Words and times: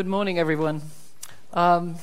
Good 0.00 0.06
morning, 0.06 0.38
everyone. 0.38 0.80
Um, 1.52 1.96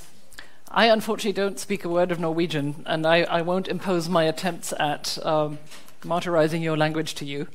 I 0.69 0.85
unfortunately 0.85 1.33
don't 1.33 1.57
speak 1.57 1.83
a 1.83 1.89
word 1.89 2.11
of 2.11 2.19
Norwegian, 2.19 2.83
and 2.85 3.07
I, 3.07 3.23
I 3.23 3.41
won't 3.41 3.67
impose 3.67 4.07
my 4.07 4.25
attempts 4.25 4.71
at 4.79 5.17
um, 5.25 5.57
martyrizing 6.03 6.61
your 6.61 6.77
language 6.77 7.15
to 7.15 7.25
you. 7.25 7.47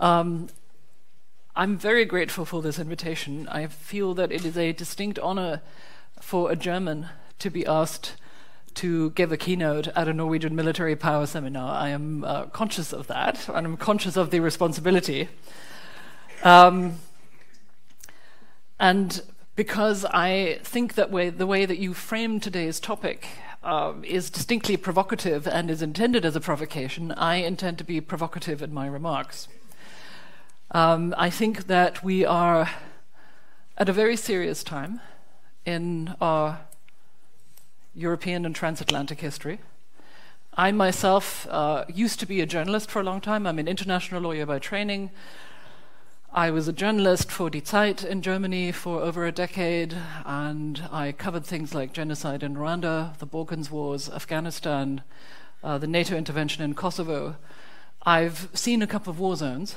Um, 0.00 0.48
I'm 1.54 1.78
very 1.78 2.04
grateful 2.04 2.44
for 2.44 2.62
this 2.62 2.80
invitation. 2.80 3.46
I 3.46 3.68
feel 3.68 4.12
that 4.14 4.32
it 4.32 4.44
is 4.44 4.58
a 4.58 4.72
distinct 4.72 5.20
honor 5.20 5.62
for 6.20 6.50
a 6.50 6.56
German 6.56 7.06
to 7.38 7.48
be 7.48 7.64
asked 7.64 8.16
to 8.74 9.10
give 9.10 9.30
a 9.30 9.36
keynote 9.36 9.86
at 9.94 10.08
a 10.08 10.12
Norwegian 10.12 10.56
military 10.56 10.96
power 10.96 11.26
seminar. 11.26 11.80
I 11.80 11.90
am 11.90 12.24
uh, 12.24 12.46
conscious 12.46 12.92
of 12.92 13.06
that, 13.06 13.48
and 13.48 13.64
I'm 13.68 13.76
conscious 13.76 14.16
of 14.16 14.32
the 14.32 14.40
responsibility. 14.40 15.28
Um, 16.42 16.96
and 18.80 19.22
because 19.56 20.04
I 20.06 20.60
think 20.62 20.94
that 20.94 21.10
way, 21.10 21.30
the 21.30 21.46
way 21.46 21.66
that 21.66 21.78
you 21.78 21.94
frame 21.94 22.40
today's 22.40 22.80
topic 22.80 23.28
uh, 23.62 23.94
is 24.02 24.30
distinctly 24.30 24.76
provocative 24.76 25.46
and 25.46 25.70
is 25.70 25.82
intended 25.82 26.24
as 26.24 26.36
a 26.36 26.40
provocation, 26.40 27.12
I 27.12 27.36
intend 27.36 27.78
to 27.78 27.84
be 27.84 28.00
provocative 28.00 28.62
in 28.62 28.72
my 28.72 28.86
remarks. 28.86 29.48
Um, 30.70 31.14
I 31.18 31.30
think 31.30 31.66
that 31.66 32.02
we 32.04 32.24
are 32.24 32.70
at 33.76 33.88
a 33.88 33.92
very 33.92 34.16
serious 34.16 34.62
time 34.62 35.00
in 35.66 36.14
our 36.20 36.60
European 37.94 38.46
and 38.46 38.54
transatlantic 38.54 39.20
history. 39.20 39.60
I 40.54 40.72
myself 40.72 41.46
uh, 41.50 41.84
used 41.88 42.20
to 42.20 42.26
be 42.26 42.40
a 42.40 42.46
journalist 42.46 42.90
for 42.90 43.00
a 43.00 43.04
long 43.04 43.20
time. 43.20 43.46
I'm 43.46 43.58
an 43.58 43.68
international 43.68 44.20
lawyer 44.20 44.46
by 44.46 44.58
training. 44.58 45.10
I 46.32 46.52
was 46.52 46.68
a 46.68 46.72
journalist 46.72 47.28
for 47.28 47.50
Die 47.50 47.58
Zeit 47.58 48.04
in 48.04 48.22
Germany 48.22 48.70
for 48.70 49.00
over 49.00 49.26
a 49.26 49.32
decade, 49.32 49.96
and 50.24 50.80
I 50.92 51.10
covered 51.10 51.44
things 51.44 51.74
like 51.74 51.92
genocide 51.92 52.44
in 52.44 52.54
Rwanda, 52.54 53.18
the 53.18 53.26
Balkans 53.26 53.68
Wars, 53.68 54.08
Afghanistan, 54.08 55.02
uh, 55.64 55.76
the 55.78 55.88
NATO 55.88 56.16
intervention 56.16 56.62
in 56.62 56.74
Kosovo. 56.74 57.34
I've 58.04 58.48
seen 58.54 58.80
a 58.80 58.86
couple 58.86 59.10
of 59.10 59.18
war 59.18 59.34
zones, 59.34 59.74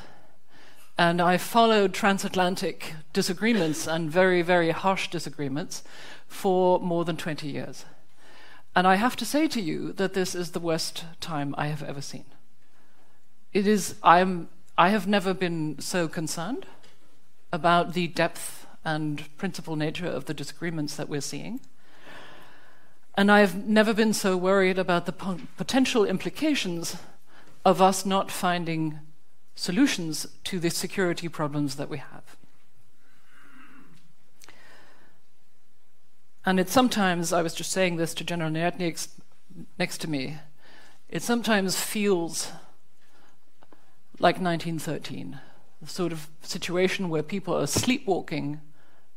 and 0.95 1.19
I 1.19 1.37
followed 1.39 1.91
transatlantic 1.91 2.93
disagreements 3.13 3.87
and 3.87 4.11
very, 4.11 4.43
very 4.43 4.69
harsh 4.69 5.07
disagreements 5.07 5.81
for 6.27 6.79
more 6.79 7.03
than 7.03 7.17
20 7.17 7.47
years. 7.47 7.85
And 8.75 8.85
I 8.85 8.97
have 8.97 9.15
to 9.15 9.25
say 9.25 9.47
to 9.47 9.59
you 9.59 9.91
that 9.93 10.13
this 10.13 10.35
is 10.35 10.51
the 10.51 10.59
worst 10.59 11.05
time 11.19 11.55
I 11.57 11.69
have 11.69 11.81
ever 11.81 12.01
seen. 12.01 12.25
It 13.53 13.65
is, 13.65 13.95
I'm 14.03 14.49
I 14.77 14.89
have 14.89 15.07
never 15.07 15.35
been 15.35 15.79
so 15.79 16.07
concerned 16.07 16.65
about 17.51 17.93
the 17.93 18.07
depth 18.07 18.65
and 18.83 19.35
principal 19.37 19.75
nature 19.75 20.07
of 20.07 20.25
the 20.25 20.33
disagreements 20.33 20.95
that 20.95 21.07
we're 21.07 21.21
seeing. 21.21 21.59
And 23.15 23.31
I've 23.31 23.67
never 23.67 23.93
been 23.93 24.13
so 24.13 24.35
worried 24.35 24.79
about 24.79 25.05
the 25.05 25.37
potential 25.57 26.05
implications 26.05 26.97
of 27.63 27.81
us 27.81 28.03
not 28.03 28.31
finding 28.31 28.99
solutions 29.53 30.25
to 30.45 30.59
the 30.59 30.71
security 30.71 31.27
problems 31.27 31.75
that 31.75 31.89
we 31.89 31.99
have. 31.99 32.35
And 36.45 36.59
it 36.59 36.69
sometimes, 36.69 37.31
I 37.31 37.43
was 37.43 37.53
just 37.53 37.71
saying 37.71 37.97
this 37.97 38.15
to 38.15 38.23
General 38.23 38.49
Nyatnik 38.49 39.07
next 39.77 39.99
to 39.99 40.09
me, 40.09 40.39
it 41.07 41.21
sometimes 41.21 41.79
feels 41.79 42.51
like 44.23 44.35
1913, 44.39 45.37
the 45.81 45.89
sort 45.89 46.13
of 46.13 46.29
situation 46.41 47.09
where 47.09 47.21
people 47.21 47.53
are 47.53 47.67
sleepwalking 47.67 48.61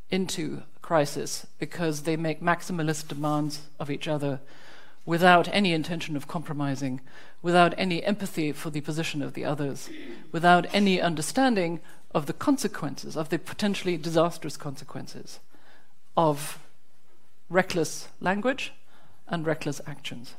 into 0.09 0.63
crisis 0.81 1.47
because 1.59 2.01
they 2.01 2.17
make 2.17 2.41
maximalist 2.41 3.07
demands 3.07 3.61
of 3.79 3.89
each 3.89 4.05
other 4.05 4.41
without 5.05 5.47
any 5.53 5.71
intention 5.71 6.17
of 6.17 6.27
compromising, 6.27 6.99
without 7.41 7.73
any 7.77 8.03
empathy 8.03 8.51
for 8.51 8.69
the 8.69 8.81
position 8.81 9.21
of 9.21 9.33
the 9.33 9.45
others, 9.45 9.89
without 10.33 10.67
any 10.73 10.99
understanding 10.99 11.79
of 12.13 12.25
the 12.25 12.33
consequences, 12.33 13.15
of 13.15 13.29
the 13.29 13.39
potentially 13.39 13.95
disastrous 13.95 14.57
consequences 14.57 15.39
of 16.17 16.59
reckless 17.49 18.09
language 18.19 18.73
and 19.29 19.45
reckless 19.45 19.79
actions. 19.87 20.33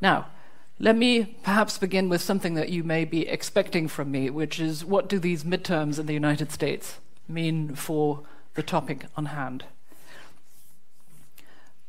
Now, 0.00 0.26
let 0.78 0.96
me 0.96 1.36
perhaps 1.42 1.76
begin 1.78 2.08
with 2.08 2.22
something 2.22 2.54
that 2.54 2.68
you 2.68 2.84
may 2.84 3.04
be 3.04 3.26
expecting 3.26 3.88
from 3.88 4.10
me, 4.10 4.30
which 4.30 4.60
is 4.60 4.84
what 4.84 5.08
do 5.08 5.18
these 5.18 5.44
midterms 5.44 5.98
in 5.98 6.06
the 6.06 6.14
United 6.14 6.52
States 6.52 6.98
mean 7.26 7.74
for 7.74 8.22
the 8.54 8.62
topic 8.62 9.06
on 9.16 9.26
hand? 9.26 9.64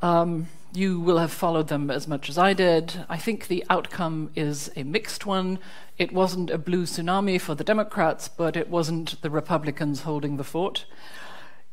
Um, 0.02 0.48
you 0.74 1.00
will 1.00 1.18
have 1.18 1.32
followed 1.32 1.68
them 1.68 1.92
as 1.92 2.08
much 2.08 2.30
as 2.30 2.38
I 2.38 2.54
did. 2.54 3.06
I 3.10 3.18
think 3.18 3.48
the 3.48 3.64
outcome 3.70 4.32
is 4.36 4.72
a 4.76 4.84
mixed 4.84 5.26
one. 5.26 5.60
It 5.98 6.12
wasn't 6.12 6.50
a 6.50 6.58
blue 6.58 6.84
tsunami 6.84 7.40
for 7.40 7.54
the 7.54 7.64
Democrats, 7.64 8.28
but 8.28 8.56
it 8.56 8.70
wasn't 8.70 9.22
the 9.22 9.30
Republicans 9.30 10.02
holding 10.02 10.38
the 10.38 10.44
fort. 10.44 10.86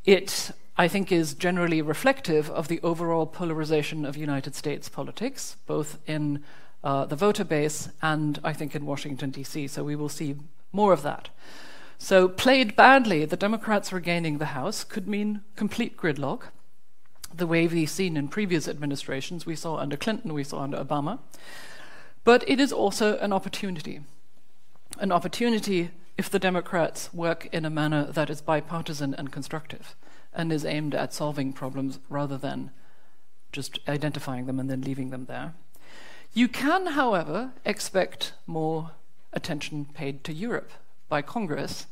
It, 0.05 0.51
I 0.77 0.89
think, 0.89 1.13
is 1.13 1.35
generally 1.35 1.83
reflective 1.83 2.51
of 2.51 2.69
the 2.69 2.81
overall 2.83 3.27
polarization 3.27 4.05
of 4.05 4.17
United 4.17 4.55
States 4.55 4.89
politics, 4.89 5.57
both 5.67 5.99
in 6.07 6.43
uh, 6.87 7.05
the 7.05 7.17
voter 7.17 7.43
base, 7.43 7.89
and 8.01 8.39
I 8.45 8.53
think 8.53 8.77
in 8.77 8.87
Washington, 8.87 9.31
D.C. 9.31 9.67
So 9.67 9.83
we 9.83 9.97
will 9.97 10.09
see 10.09 10.37
more 10.71 10.93
of 10.93 11.03
that. 11.03 11.31
So, 11.99 12.29
played 12.29 12.77
badly, 12.77 13.25
the 13.25 13.37
Democrats 13.37 13.93
regaining 13.93 14.39
the 14.39 14.53
House 14.55 14.85
could 14.85 15.09
mean 15.09 15.41
complete 15.57 15.97
gridlock, 15.97 16.43
the 17.35 17.47
way 17.47 17.67
we've 17.67 17.91
seen 17.91 18.17
in 18.17 18.29
previous 18.29 18.69
administrations. 18.69 19.45
We 19.45 19.57
saw 19.57 19.79
under 19.79 19.97
Clinton, 19.97 20.33
we 20.33 20.45
saw 20.45 20.61
under 20.61 20.77
Obama. 20.77 21.19
But 22.23 22.49
it 22.49 22.61
is 22.61 22.73
also 22.73 23.19
an 23.19 23.33
opportunity. 23.33 24.03
An 25.01 25.11
opportunity 25.11 25.91
if 26.17 26.31
the 26.31 26.39
Democrats 26.39 27.13
work 27.13 27.47
in 27.47 27.65
a 27.65 27.71
manner 27.71 28.05
that 28.05 28.31
is 28.31 28.41
bipartisan 28.41 29.13
and 29.13 29.33
constructive 29.33 29.97
and 30.33 30.53
is 30.53 30.65
aimed 30.65 30.95
at 30.95 31.13
solving 31.13 31.53
problems 31.53 31.99
rather 32.09 32.39
than 32.39 32.71
just 33.51 33.81
identifying 33.89 34.47
them 34.47 34.61
and 34.61 34.71
then 34.71 34.83
leaving 34.83 35.11
them 35.11 35.25
there. 35.25 35.55
You 36.37 36.49
can, 36.49 36.89
however, 36.89 37.53
expect 37.65 38.35
more 38.47 38.91
attention 39.33 39.87
paid 39.87 40.23
to 40.25 40.35
Europe 40.35 40.71
by 41.09 41.23
Congress, 41.23 41.87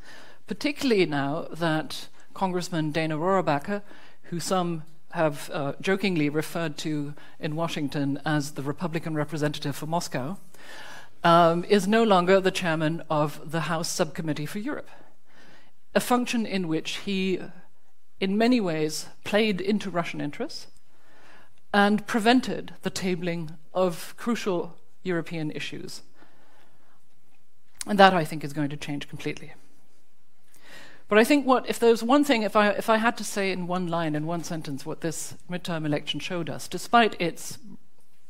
particularly 0.47 1.06
now 1.06 1.49
that 1.50 2.09
Congressman 2.34 2.91
Dana 2.91 3.16
Rohrabacher, 3.16 3.81
who 4.25 4.41
some 4.41 4.83
have 5.12 5.49
uh, 5.50 5.72
jokingly 5.81 6.28
referred 6.28 6.77
to 6.77 7.15
in 7.41 7.56
Washington 7.56 8.21
as 8.27 8.50
the 8.50 8.60
Republican 8.60 9.15
representative 9.15 9.77
for 9.77 9.87
Moscow, 9.87 10.37
um, 11.22 11.65
is 11.65 11.88
no 11.88 12.03
longer 12.04 12.38
the 12.38 12.50
chairman 12.50 13.03
of 13.09 13.50
the 13.50 13.62
House 13.62 13.88
Subcommittee 13.88 14.44
for 14.44 14.59
Europe, 14.59 14.91
a 15.94 16.00
function 16.00 16.44
in 16.44 16.69
which 16.69 16.99
he, 17.06 17.41
in 18.21 18.37
many 18.37 18.60
ways, 18.60 19.06
played 19.25 19.62
into 19.62 19.88
Russian 19.88 20.21
interests 20.21 20.66
and 21.74 22.06
prevented 22.06 22.72
the 22.82 22.90
tabling 22.90 23.56
of 23.74 24.14
crucial 24.16 24.76
European 25.02 25.50
issues. 25.50 26.02
And 27.84 27.98
that, 27.98 28.14
I 28.14 28.24
think, 28.24 28.44
is 28.44 28.52
going 28.52 28.70
to 28.70 28.76
change 28.76 29.08
completely. 29.08 29.54
But 31.08 31.18
I 31.18 31.24
think 31.24 31.44
what, 31.44 31.68
if 31.68 31.80
there's 31.80 32.00
one 32.00 32.22
thing, 32.22 32.44
if 32.44 32.54
I, 32.54 32.68
if 32.68 32.88
I 32.88 32.98
had 32.98 33.16
to 33.16 33.24
say 33.24 33.50
in 33.50 33.66
one 33.66 33.88
line, 33.88 34.14
in 34.14 34.24
one 34.24 34.44
sentence, 34.44 34.86
what 34.86 35.00
this 35.00 35.34
midterm 35.50 35.84
election 35.84 36.20
showed 36.20 36.48
us, 36.48 36.68
despite 36.68 37.20
its 37.20 37.58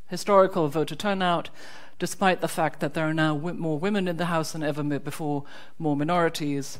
historical 0.09 0.69
voter 0.69 0.95
turnout, 0.95 1.51
despite 1.99 2.41
the 2.41 2.49
fact 2.49 2.81
that 2.81 2.95
there 2.95 3.07
are 3.07 3.15
now 3.15 3.35
w- 3.35 3.57
more 3.57 3.79
women 3.79 4.09
in 4.09 4.17
the 4.17 4.27
House 4.27 4.53
than 4.53 4.63
ever 4.63 4.83
before, 4.99 5.45
more 5.79 5.97
minorities, 5.97 6.79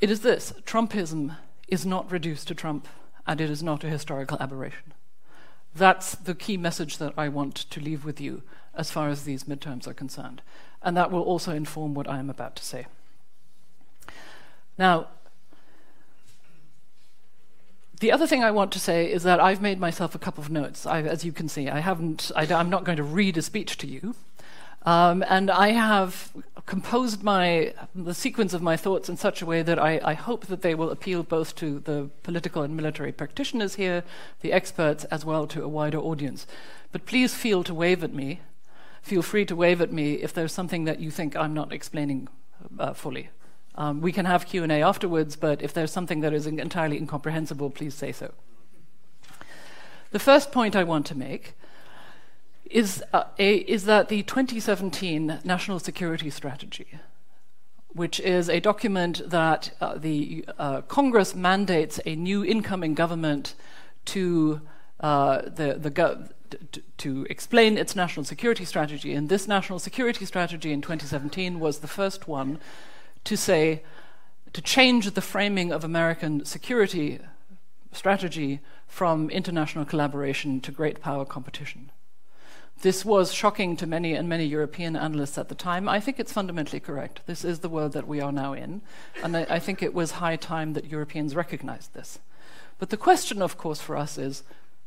it 0.00 0.08
is 0.08 0.20
this 0.20 0.52
Trumpism 0.64 1.36
is 1.66 1.84
not 1.84 2.12
reduced 2.12 2.46
to 2.46 2.54
Trump, 2.54 2.86
and 3.26 3.40
it 3.40 3.50
is 3.50 3.60
not 3.60 3.82
a 3.82 3.88
historical 3.88 4.38
aberration. 4.40 4.94
That's 5.74 6.14
the 6.14 6.34
key 6.34 6.56
message 6.56 6.98
that 6.98 7.14
I 7.16 7.28
want 7.28 7.54
to 7.54 7.80
leave 7.80 8.04
with 8.04 8.20
you 8.20 8.42
as 8.74 8.90
far 8.90 9.08
as 9.08 9.24
these 9.24 9.44
midterms 9.44 9.86
are 9.86 9.94
concerned. 9.94 10.42
And 10.82 10.96
that 10.96 11.10
will 11.10 11.22
also 11.22 11.52
inform 11.52 11.94
what 11.94 12.08
I 12.08 12.18
am 12.18 12.30
about 12.30 12.56
to 12.56 12.64
say. 12.64 12.86
Now, 14.78 15.08
the 18.00 18.10
other 18.10 18.26
thing 18.26 18.42
I 18.42 18.50
want 18.50 18.72
to 18.72 18.80
say 18.80 19.12
is 19.12 19.22
that 19.24 19.40
I've 19.40 19.60
made 19.60 19.78
myself 19.78 20.14
a 20.14 20.18
couple 20.18 20.42
of 20.42 20.50
notes. 20.50 20.86
I, 20.86 21.02
as 21.02 21.24
you 21.24 21.32
can 21.32 21.48
see, 21.48 21.68
I 21.68 21.80
haven't. 21.80 22.32
I, 22.34 22.44
am 22.44 22.70
not 22.70 22.84
going 22.84 22.96
to 22.96 23.02
read 23.02 23.36
a 23.36 23.42
speech 23.42 23.76
to 23.78 23.86
you, 23.86 24.14
um, 24.82 25.22
and 25.28 25.50
I 25.50 25.68
have 25.70 26.32
composed 26.66 27.22
my 27.22 27.74
the 27.94 28.14
sequence 28.14 28.54
of 28.54 28.62
my 28.62 28.76
thoughts 28.76 29.08
in 29.08 29.16
such 29.16 29.42
a 29.42 29.46
way 29.46 29.62
that 29.62 29.78
I, 29.78 30.00
I, 30.04 30.14
hope 30.14 30.46
that 30.46 30.62
they 30.62 30.74
will 30.74 30.90
appeal 30.90 31.22
both 31.22 31.54
to 31.56 31.80
the 31.80 32.10
political 32.22 32.62
and 32.62 32.76
military 32.76 33.12
practitioners 33.12 33.74
here, 33.74 34.04
the 34.40 34.52
experts, 34.52 35.04
as 35.04 35.24
well 35.24 35.46
to 35.48 35.64
a 35.64 35.68
wider 35.68 35.98
audience. 35.98 36.46
But 36.92 37.06
please 37.06 37.34
feel 37.34 37.64
to 37.64 37.74
wave 37.74 38.04
at 38.04 38.14
me. 38.14 38.40
Feel 39.02 39.22
free 39.22 39.44
to 39.46 39.56
wave 39.56 39.80
at 39.80 39.92
me 39.92 40.14
if 40.14 40.32
there's 40.32 40.52
something 40.52 40.84
that 40.84 41.00
you 41.00 41.10
think 41.10 41.34
I'm 41.36 41.54
not 41.54 41.72
explaining 41.72 42.28
uh, 42.78 42.92
fully. 42.92 43.30
Um, 43.74 44.00
we 44.00 44.12
can 44.12 44.26
have 44.26 44.46
Q&A 44.46 44.82
afterwards, 44.82 45.36
but 45.36 45.62
if 45.62 45.72
there's 45.72 45.92
something 45.92 46.20
that 46.20 46.32
is 46.32 46.46
entirely 46.46 46.98
incomprehensible, 46.98 47.70
please 47.70 47.94
say 47.94 48.12
so. 48.12 48.32
The 50.10 50.18
first 50.18 50.52
point 50.52 50.74
I 50.74 50.84
want 50.84 51.06
to 51.06 51.14
make 51.16 51.54
is, 52.70 53.02
uh, 53.12 53.24
a, 53.38 53.56
is 53.56 53.84
that 53.84 54.08
the 54.08 54.22
2017 54.22 55.40
National 55.44 55.78
Security 55.78 56.30
Strategy, 56.30 56.86
which 57.88 58.20
is 58.20 58.48
a 58.48 58.60
document 58.60 59.22
that 59.28 59.72
uh, 59.80 59.98
the 59.98 60.44
uh, 60.58 60.82
Congress 60.82 61.34
mandates 61.34 62.00
a 62.06 62.14
new 62.14 62.44
incoming 62.44 62.94
government 62.94 63.54
to 64.06 64.60
uh, 65.00 65.42
the, 65.42 65.76
the 65.78 65.90
go- 65.90 66.28
to, 66.72 66.82
to 66.98 67.26
explain 67.28 67.76
its 67.76 67.96
national 67.96 68.24
security 68.24 68.64
strategy. 68.64 69.14
And 69.14 69.28
this 69.28 69.48
national 69.48 69.78
security 69.78 70.24
strategy 70.24 70.72
in 70.72 70.80
2017 70.80 71.58
was 71.60 71.78
the 71.78 71.88
first 71.88 72.28
one 72.28 72.58
to 73.24 73.36
say, 73.36 73.82
to 74.52 74.60
change 74.60 75.10
the 75.10 75.20
framing 75.20 75.72
of 75.72 75.84
American 75.84 76.44
security 76.44 77.20
strategy 77.92 78.60
from 78.86 79.30
international 79.30 79.84
collaboration 79.84 80.60
to 80.60 80.72
great 80.72 81.00
power 81.00 81.24
competition. 81.24 81.90
This 82.82 83.04
was 83.04 83.34
shocking 83.34 83.76
to 83.76 83.86
many 83.86 84.14
and 84.14 84.26
many 84.26 84.46
European 84.46 84.96
analysts 84.96 85.36
at 85.36 85.50
the 85.50 85.54
time. 85.54 85.86
I 85.86 86.00
think 86.00 86.18
it's 86.18 86.32
fundamentally 86.32 86.80
correct. 86.80 87.20
This 87.26 87.44
is 87.44 87.58
the 87.58 87.68
world 87.68 87.92
that 87.92 88.08
we 88.08 88.22
are 88.22 88.32
now 88.32 88.54
in, 88.54 88.80
and 89.22 89.36
I, 89.36 89.46
I 89.50 89.58
think 89.58 89.82
it 89.82 89.92
was 89.92 90.12
high 90.12 90.36
time 90.36 90.72
that 90.72 90.86
Europeans 90.86 91.36
recognized 91.36 91.92
this. 91.92 92.20
But 92.78 92.88
the 92.88 92.96
question, 92.96 93.42
of 93.42 93.58
course, 93.58 93.80
for 93.80 93.96
us 93.96 94.16
is 94.16 94.42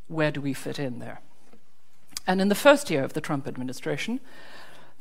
where 0.08 0.32
do 0.32 0.42
we 0.42 0.54
fit 0.54 0.80
in 0.80 0.98
there? 0.98 1.22
And 2.26 2.42
in 2.42 2.50
the 2.50 2.56
first 2.56 2.90
year 2.90 3.04
of 3.04 3.14
the 3.14 3.22
Trump 3.22 3.48
administration, 3.48 4.20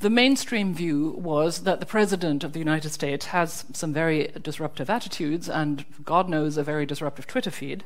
the 0.00 0.10
mainstream 0.10 0.74
view 0.74 1.14
was 1.16 1.60
that 1.60 1.80
the 1.80 1.86
President 1.86 2.44
of 2.44 2.52
the 2.52 2.58
United 2.58 2.90
States 2.90 3.26
has 3.26 3.64
some 3.72 3.94
very 3.94 4.32
disruptive 4.42 4.90
attitudes 4.90 5.48
and, 5.48 5.86
God 6.04 6.28
knows, 6.28 6.58
a 6.58 6.62
very 6.62 6.84
disruptive 6.84 7.26
Twitter 7.26 7.50
feed, 7.50 7.84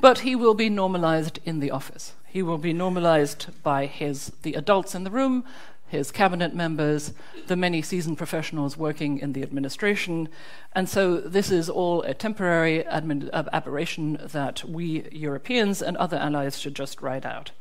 but 0.00 0.18
he 0.18 0.36
will 0.36 0.54
be 0.54 0.68
normalized 0.68 1.38
in 1.44 1.60
the 1.60 1.70
office. 1.70 2.12
He 2.34 2.42
will 2.42 2.58
be 2.58 2.72
normalized 2.72 3.62
by 3.62 3.86
his, 3.86 4.32
the 4.42 4.54
adults 4.54 4.96
in 4.96 5.04
the 5.04 5.10
room, 5.12 5.44
his 5.86 6.10
cabinet 6.10 6.52
members, 6.52 7.12
the 7.46 7.54
many 7.54 7.80
seasoned 7.80 8.18
professionals 8.18 8.76
working 8.76 9.20
in 9.20 9.34
the 9.34 9.44
administration. 9.44 10.28
And 10.72 10.88
so 10.88 11.20
this 11.20 11.52
is 11.52 11.70
all 11.70 12.02
a 12.02 12.12
temporary 12.12 12.82
admin, 12.90 13.30
aberration 13.52 14.18
that 14.20 14.64
we 14.64 15.08
Europeans 15.12 15.80
and 15.80 15.96
other 15.96 16.16
allies 16.16 16.58
should 16.58 16.74
just 16.74 17.00
ride 17.00 17.24
out. 17.24 17.52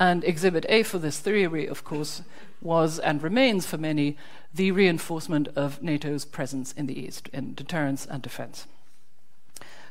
And 0.00 0.24
Exhibit 0.24 0.64
A 0.70 0.84
for 0.84 0.98
this 0.98 1.18
theory, 1.18 1.66
of 1.66 1.84
course, 1.84 2.22
was 2.62 2.98
and 2.98 3.22
remains 3.22 3.66
for 3.66 3.76
many 3.76 4.16
the 4.54 4.70
reinforcement 4.70 5.48
of 5.48 5.82
NATO's 5.82 6.24
presence 6.24 6.72
in 6.72 6.86
the 6.86 6.98
East 6.98 7.28
in 7.34 7.52
deterrence 7.52 8.06
and 8.06 8.22
defense. 8.22 8.66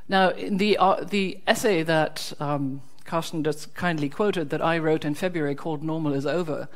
Now, 0.09 0.29
in 0.29 0.57
the, 0.57 0.75
uh, 0.79 1.03
the 1.03 1.39
essay 1.45 1.83
that 1.83 2.33
um, 2.39 2.81
Carsten 3.05 3.43
just 3.43 3.73
kindly 3.75 4.09
quoted 4.09 4.49
that 4.49 4.61
I 4.61 4.77
wrote 4.77 5.05
in 5.05 5.15
February 5.15 5.55
called 5.55 5.83
Normal 5.83 6.13
is 6.13 6.25
Over, 6.25 6.67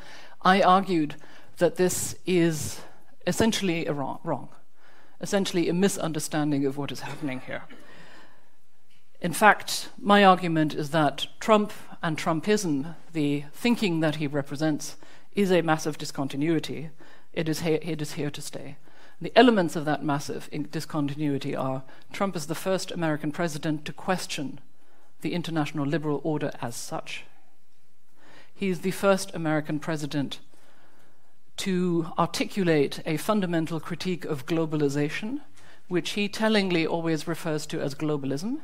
I 0.42 0.62
argued 0.62 1.16
that 1.58 1.76
this 1.76 2.16
is 2.26 2.80
essentially 3.26 3.88
wrong, 3.88 4.20
wrong, 4.22 4.48
essentially 5.20 5.68
a 5.68 5.74
misunderstanding 5.74 6.64
of 6.64 6.76
what 6.76 6.92
is 6.92 7.00
happening 7.00 7.40
here. 7.40 7.62
In 9.20 9.32
fact, 9.32 9.88
my 9.98 10.24
argument 10.24 10.74
is 10.74 10.90
that 10.90 11.26
Trump 11.40 11.72
and 12.02 12.16
Trumpism, 12.16 12.94
the 13.12 13.44
thinking 13.52 14.00
that 14.00 14.16
he 14.16 14.26
represents, 14.26 14.96
is 15.34 15.50
a 15.50 15.62
massive 15.62 15.98
discontinuity. 15.98 16.90
It 17.32 17.48
is, 17.48 17.60
he- 17.60 17.72
it 17.72 18.00
is 18.00 18.12
here 18.12 18.30
to 18.30 18.40
stay. 18.40 18.76
The 19.20 19.32
elements 19.36 19.74
of 19.74 19.84
that 19.86 20.04
massive 20.04 20.48
discontinuity 20.70 21.56
are 21.56 21.82
Trump 22.12 22.36
is 22.36 22.46
the 22.46 22.54
first 22.54 22.92
American 22.92 23.32
president 23.32 23.84
to 23.86 23.92
question 23.92 24.60
the 25.20 25.34
international 25.34 25.86
liberal 25.86 26.20
order 26.24 26.52
as 26.60 26.76
such. 26.76 27.24
He 28.54 28.68
is 28.68 28.80
the 28.80 28.90
first 28.90 29.34
American 29.34 29.78
president 29.78 30.40
to 31.58 32.08
articulate 32.18 33.00
a 33.04 33.16
fundamental 33.16 33.80
critique 33.80 34.24
of 34.24 34.46
globalization, 34.46 35.40
which 35.88 36.10
he 36.10 36.28
tellingly 36.28 36.86
always 36.86 37.26
refers 37.26 37.66
to 37.66 37.80
as 37.80 37.94
globalism, 37.94 38.58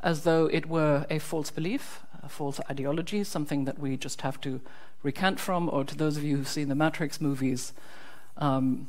as 0.00 0.22
though 0.22 0.46
it 0.46 0.66
were 0.66 1.06
a 1.08 1.18
false 1.18 1.50
belief, 1.50 2.00
a 2.22 2.28
false 2.28 2.60
ideology, 2.70 3.22
something 3.22 3.64
that 3.64 3.78
we 3.78 3.96
just 3.96 4.22
have 4.22 4.40
to 4.40 4.60
recant 5.02 5.38
from, 5.38 5.68
or 5.70 5.84
to 5.84 5.96
those 5.96 6.16
of 6.16 6.24
you 6.24 6.36
who've 6.36 6.48
seen 6.48 6.68
the 6.68 6.74
Matrix 6.74 7.20
movies, 7.20 7.72
um, 8.36 8.88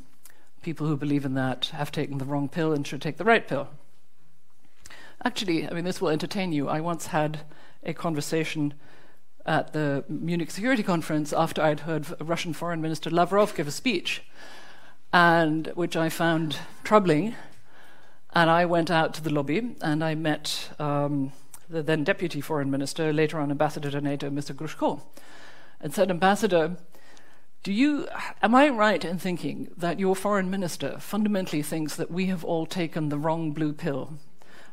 people 0.62 0.86
who 0.86 0.96
believe 0.96 1.24
in 1.24 1.34
that 1.34 1.66
have 1.66 1.92
taken 1.92 2.18
the 2.18 2.24
wrong 2.24 2.48
pill 2.48 2.72
and 2.72 2.86
should 2.86 3.02
take 3.02 3.18
the 3.18 3.24
right 3.24 3.46
pill. 3.46 3.68
Actually, 5.24 5.68
I 5.68 5.72
mean, 5.72 5.84
this 5.84 6.00
will 6.00 6.08
entertain 6.08 6.52
you. 6.52 6.68
I 6.68 6.80
once 6.80 7.06
had 7.08 7.40
a 7.84 7.94
conversation 7.94 8.74
at 9.46 9.72
the 9.72 10.04
Munich 10.08 10.50
Security 10.50 10.82
Conference 10.82 11.32
after 11.32 11.62
I'd 11.62 11.80
heard 11.80 12.06
Russian 12.20 12.52
Foreign 12.52 12.80
Minister 12.80 13.08
Lavrov 13.08 13.54
give 13.54 13.68
a 13.68 13.72
speech, 13.72 14.22
and 15.12 15.68
which 15.74 15.96
I 15.96 16.08
found 16.08 16.58
troubling. 16.82 17.36
And 18.34 18.50
I 18.50 18.64
went 18.64 18.90
out 18.90 19.14
to 19.14 19.22
the 19.22 19.30
lobby 19.30 19.76
and 19.82 20.02
I 20.02 20.14
met 20.14 20.70
um, 20.78 21.32
the 21.68 21.82
then 21.82 22.02
Deputy 22.02 22.40
Foreign 22.40 22.70
Minister, 22.70 23.12
later 23.12 23.38
on 23.38 23.50
Ambassador 23.50 23.90
to 23.90 24.00
NATO, 24.00 24.30
Mr. 24.30 24.54
Grushko, 24.54 25.02
and 25.80 25.94
said, 25.94 26.10
Ambassador, 26.10 26.76
do 27.62 27.72
you, 27.72 28.08
am 28.42 28.54
I 28.54 28.70
right 28.70 29.04
in 29.04 29.18
thinking 29.18 29.68
that 29.76 30.00
your 30.00 30.16
foreign 30.16 30.50
minister 30.50 30.98
fundamentally 30.98 31.62
thinks 31.62 31.94
that 31.94 32.10
we 32.10 32.26
have 32.26 32.44
all 32.44 32.66
taken 32.66 33.08
the 33.08 33.18
wrong 33.18 33.52
blue 33.52 33.72
pill? 33.72 34.14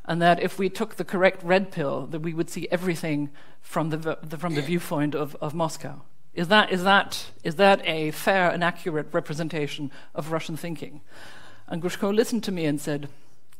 And 0.09 0.19
that 0.23 0.41
if 0.41 0.57
we 0.57 0.69
took 0.69 0.95
the 0.95 1.05
correct 1.05 1.43
red 1.43 1.71
pill, 1.71 2.07
that 2.07 2.21
we 2.21 2.33
would 2.33 2.49
see 2.49 2.67
everything 2.71 3.29
from 3.61 3.91
the, 3.91 4.17
the 4.23 4.37
from 4.39 4.55
the 4.55 4.61
viewpoint 4.63 5.13
of, 5.13 5.35
of 5.39 5.53
Moscow? 5.53 6.01
Is 6.33 6.47
that, 6.47 6.71
is, 6.71 6.83
that, 6.83 7.31
is 7.43 7.55
that 7.55 7.79
a 7.85 8.09
fair 8.09 8.49
and 8.49 8.63
accurate 8.63 9.07
representation 9.11 9.91
of 10.15 10.31
Russian 10.31 10.57
thinking? 10.57 11.01
And 11.67 11.79
Grushko 11.81 12.11
listened 12.13 12.43
to 12.45 12.51
me 12.51 12.65
and 12.65 12.81
said, 12.81 13.07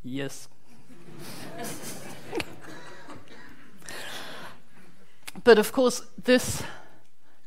Yes. 0.04 0.48
But 5.44 5.58
of 5.58 5.72
course, 5.72 6.02
this 6.22 6.64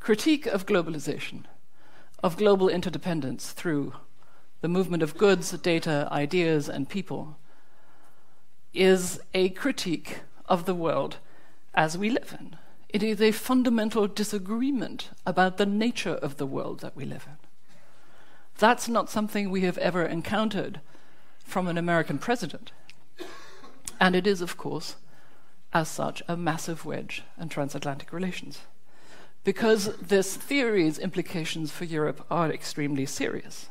critique 0.01 0.47
of 0.47 0.65
globalization, 0.65 1.45
of 2.23 2.37
global 2.37 2.69
interdependence 2.69 3.53
through 3.53 3.95
the 4.61 4.69
movement 4.69 5.03
of 5.03 5.19
goods, 5.19 5.51
data, 5.59 6.09
ideas, 6.11 6.69
and 6.69 6.89
people, 6.89 7.37
is 8.75 9.21
a 9.35 9.51
critique 9.51 10.21
of 10.47 10.65
the 10.65 10.75
world 10.75 11.17
as 11.75 11.97
we 11.97 12.11
live 12.11 12.35
in. 12.39 12.57
It 12.89 13.03
is 13.03 13.21
a 13.21 13.33
fundamental 13.33 14.07
disagreement 14.07 15.11
about 15.25 15.57
the 15.57 15.67
nature 15.67 16.15
of 16.15 16.37
the 16.37 16.47
world 16.47 16.81
that 16.81 16.97
we 16.97 17.05
live 17.05 17.27
in. 17.27 17.37
That's 18.59 18.89
not 18.89 19.11
something 19.11 19.51
we 19.51 19.63
have 19.63 19.79
ever 19.79 20.05
encountered 20.05 20.81
from 21.45 21.69
an 21.69 21.79
American 21.79 22.19
president. 22.19 22.73
And 23.99 24.15
it 24.15 24.27
is, 24.27 24.41
of 24.41 24.57
course, 24.57 24.97
as 25.73 25.89
such, 25.89 26.23
a 26.29 26.37
massive 26.37 26.85
wedge 26.85 27.23
in 27.41 27.49
transatlantic 27.49 28.13
relations. 28.13 28.61
Because 29.45 29.97
this 29.97 30.37
theory's 30.37 30.99
implications 30.99 31.73
for 31.73 31.85
Europe 31.85 32.25
are 32.31 32.51
extremely 32.51 33.07
serious. 33.07 33.69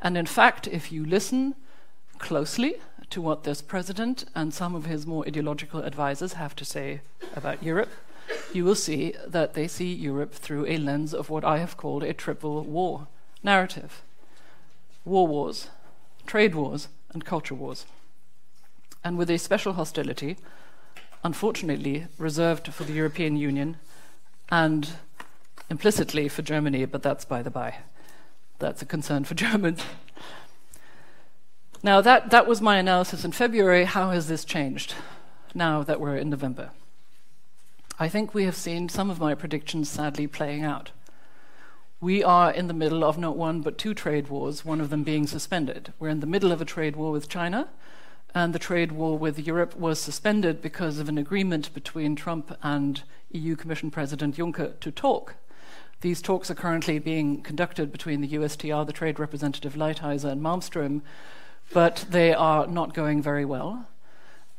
And 0.00 0.18
in 0.18 0.26
fact, 0.26 0.66
if 0.66 0.90
you 0.90 1.06
listen 1.06 1.54
closely 2.18 2.76
to 3.12 3.22
what 3.22 3.44
this 3.44 3.62
president 3.62 4.24
and 4.34 4.52
some 4.52 4.74
of 4.74 4.86
his 4.86 5.06
more 5.06 5.26
ideological 5.26 5.84
advisers 5.84 6.32
have 6.34 6.56
to 6.56 6.64
say 6.64 7.00
about 7.36 7.62
Europe, 7.62 7.90
you 8.52 8.64
will 8.64 8.74
see 8.74 9.14
that 9.26 9.54
they 9.54 9.68
see 9.68 9.92
Europe 9.92 10.32
through 10.32 10.66
a 10.66 10.78
lens 10.78 11.14
of 11.14 11.30
what 11.30 11.44
I 11.44 11.58
have 11.58 11.76
called 11.76 12.02
a 12.02 12.12
triple 12.12 12.62
war 12.62 13.06
narrative 13.42 14.02
war 15.04 15.26
wars, 15.26 15.68
trade 16.26 16.54
wars, 16.54 16.88
and 17.12 17.24
culture 17.24 17.54
wars. 17.54 17.86
And 19.02 19.18
with 19.18 19.30
a 19.30 19.38
special 19.38 19.72
hostility 19.72 20.36
unfortunately 21.24 22.06
reserved 22.18 22.72
for 22.72 22.84
the 22.84 22.92
European 22.92 23.36
Union 23.36 23.76
and 24.50 24.90
implicitly 25.70 26.28
for 26.28 26.42
Germany, 26.42 26.84
but 26.84 27.02
that's 27.02 27.24
by 27.24 27.42
the 27.42 27.50
by. 27.50 27.76
That's 28.58 28.82
a 28.82 28.86
concern 28.86 29.24
for 29.24 29.34
Germans. 29.46 29.82
Now, 31.84 32.00
that, 32.00 32.30
that 32.30 32.46
was 32.46 32.60
my 32.60 32.76
analysis 32.76 33.24
in 33.24 33.32
February. 33.32 33.86
How 33.86 34.10
has 34.10 34.28
this 34.28 34.44
changed 34.44 34.94
now 35.52 35.82
that 35.82 36.00
we're 36.00 36.16
in 36.16 36.30
November? 36.30 36.70
I 37.98 38.08
think 38.08 38.32
we 38.32 38.44
have 38.44 38.54
seen 38.54 38.88
some 38.88 39.10
of 39.10 39.18
my 39.18 39.34
predictions 39.34 39.88
sadly 39.90 40.28
playing 40.28 40.62
out. 40.62 40.92
We 42.00 42.22
are 42.22 42.52
in 42.52 42.68
the 42.68 42.74
middle 42.74 43.02
of 43.02 43.18
not 43.18 43.36
one 43.36 43.62
but 43.62 43.78
two 43.78 43.94
trade 43.94 44.28
wars, 44.28 44.64
one 44.64 44.80
of 44.80 44.90
them 44.90 45.02
being 45.02 45.26
suspended. 45.26 45.92
We're 45.98 46.08
in 46.10 46.20
the 46.20 46.26
middle 46.26 46.52
of 46.52 46.60
a 46.60 46.64
trade 46.64 46.94
war 46.94 47.10
with 47.10 47.28
China, 47.28 47.68
and 48.32 48.52
the 48.52 48.60
trade 48.60 48.92
war 48.92 49.18
with 49.18 49.40
Europe 49.40 49.76
was 49.76 50.00
suspended 50.00 50.62
because 50.62 51.00
of 51.00 51.08
an 51.08 51.18
agreement 51.18 51.74
between 51.74 52.14
Trump 52.14 52.56
and 52.62 53.02
EU 53.32 53.56
Commission 53.56 53.90
President 53.90 54.36
Juncker 54.36 54.78
to 54.78 54.92
talk. 54.92 55.34
These 56.00 56.22
talks 56.22 56.48
are 56.48 56.54
currently 56.54 57.00
being 57.00 57.42
conducted 57.42 57.90
between 57.90 58.20
the 58.20 58.28
USTR, 58.28 58.86
the 58.86 58.92
trade 58.92 59.18
representative 59.18 59.74
Lighthizer, 59.74 60.30
and 60.30 60.40
Malmström, 60.40 61.02
but 61.72 62.04
they 62.10 62.34
are 62.34 62.66
not 62.66 62.94
going 62.94 63.22
very 63.22 63.44
well. 63.44 63.86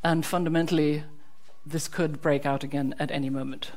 And 0.04 0.26
fundamentally, 0.26 1.04
this 1.66 1.88
could 1.88 2.22
break 2.22 2.46
out 2.46 2.64
again 2.64 2.96
at 3.00 3.12
any 3.12 3.30
moment. 3.30 3.72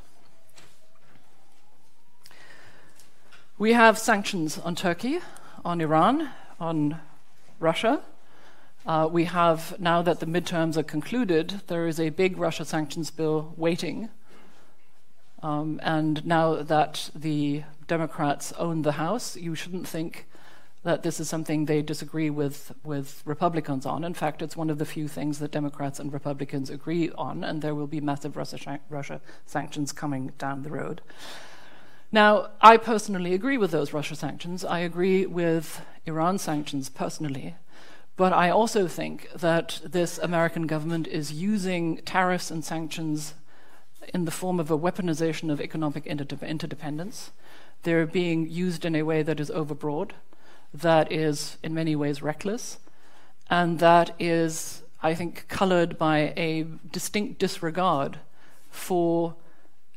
We 3.59 3.73
have 3.73 3.99
sanctions 3.99 4.59
on 4.59 4.75
Turkey, 4.75 5.21
on 5.65 5.81
Iran, 5.81 6.31
on 6.61 7.01
Russia. 7.59 8.03
Uh, 8.85 9.09
we 9.11 9.25
have, 9.25 9.79
now 9.81 10.03
that 10.03 10.21
the 10.21 10.27
midterms 10.27 10.77
are 10.77 10.83
concluded, 10.83 11.63
there 11.67 11.87
is 11.87 11.99
a 11.99 12.11
big 12.11 12.39
Russia 12.39 12.65
sanctions 12.65 13.11
bill 13.11 13.55
waiting. 13.57 14.09
Um, 15.43 15.81
and 15.83 16.25
now 16.27 16.63
that 16.63 17.11
the 17.15 17.65
Democrats 17.87 18.53
own 18.59 18.83
the 18.83 18.93
House, 18.93 19.37
you 19.37 19.55
shouldn't 19.55 19.89
think 19.89 20.27
that 20.87 21.03
this 21.03 21.19
is 21.19 21.29
something 21.29 21.65
they 21.65 21.83
disagree 21.83 22.31
with, 22.31 22.73
with 22.85 23.21
Republicans 23.25 23.85
on. 23.85 24.05
In 24.05 24.15
fact, 24.15 24.41
it's 24.41 24.57
one 24.57 24.71
of 24.71 24.79
the 24.79 24.85
few 24.85 25.09
things 25.09 25.41
that 25.41 25.51
Democrats 25.51 25.99
and 25.99 26.13
Republicans 26.13 26.71
agree 26.71 27.11
on, 27.19 27.43
and 27.43 27.61
there 27.61 27.75
will 27.75 27.89
be 27.89 28.01
massive 28.01 28.37
Russia, 28.37 28.79
Russia 28.89 29.21
sanctions 29.47 29.91
coming 29.91 30.31
down 30.39 30.63
the 30.63 30.71
road. 30.71 31.01
Now, 32.13 32.51
I 32.61 32.77
personally 32.77 33.35
agree 33.35 33.59
with 33.59 33.73
those 33.73 33.93
Russia 33.93 34.15
sanctions. 34.15 34.65
I 34.65 34.79
agree 34.79 35.27
with 35.27 35.81
Iran 36.07 36.39
sanctions 36.39 36.89
personally. 36.89 37.57
But 38.15 38.33
I 38.33 38.49
also 38.51 38.87
think 38.87 39.29
that 39.35 39.81
this 39.85 40.19
American 40.19 40.69
government 40.69 41.09
is 41.09 41.33
using 41.33 41.97
tariffs 42.05 42.49
and 42.49 42.65
sanctions 42.65 43.35
in 44.15 44.25
the 44.25 44.31
form 44.31 44.61
of 44.61 44.71
a 44.71 44.79
weaponization 44.79 45.51
of 45.51 45.61
economic 45.61 46.07
interdependence. 46.07 47.33
They're 47.83 48.07
being 48.07 48.49
used 48.49 48.85
in 48.85 48.95
a 48.95 49.03
way 49.03 49.25
that 49.25 49.41
is 49.41 49.51
overbroad 49.51 50.13
that 50.73 51.11
is 51.11 51.57
in 51.63 51.75
many 51.75 51.97
ways 51.97 52.23
reckless, 52.23 52.79
and 53.49 53.79
that 53.79 54.15
is, 54.19 54.83
I 55.03 55.15
think, 55.15 55.47
colored 55.49 55.99
by 55.99 56.33
a 56.37 56.65
distinct 56.93 57.39
disregard 57.39 58.19
for 58.71 59.35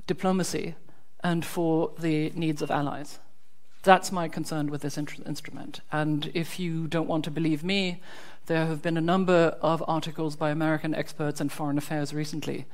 diplomacy 0.08 0.76
and 1.24 1.46
for 1.46 1.92
the 2.00 2.32
needs 2.36 2.62
of 2.62 2.72
allies. 2.72 3.20
That's 3.84 4.12
my 4.12 4.28
concern 4.28 4.70
with 4.70 4.82
this 4.82 4.98
instrument. 4.98 5.82
And 5.92 6.32
if 6.34 6.60
you 6.60 6.88
don't 6.88 7.08
want 7.08 7.24
to 7.26 7.32
believe 7.32 7.64
me, 7.64 8.02
there 8.48 8.66
have 8.66 8.82
been 8.82 8.98
a 8.98 9.02
number 9.02 9.58
of 9.62 9.84
articles 9.88 10.36
by 10.36 10.50
American 10.50 10.94
experts 10.96 11.40
in 11.40 11.50
foreign 11.50 11.78
affairs 11.78 12.14
recently, 12.14 12.66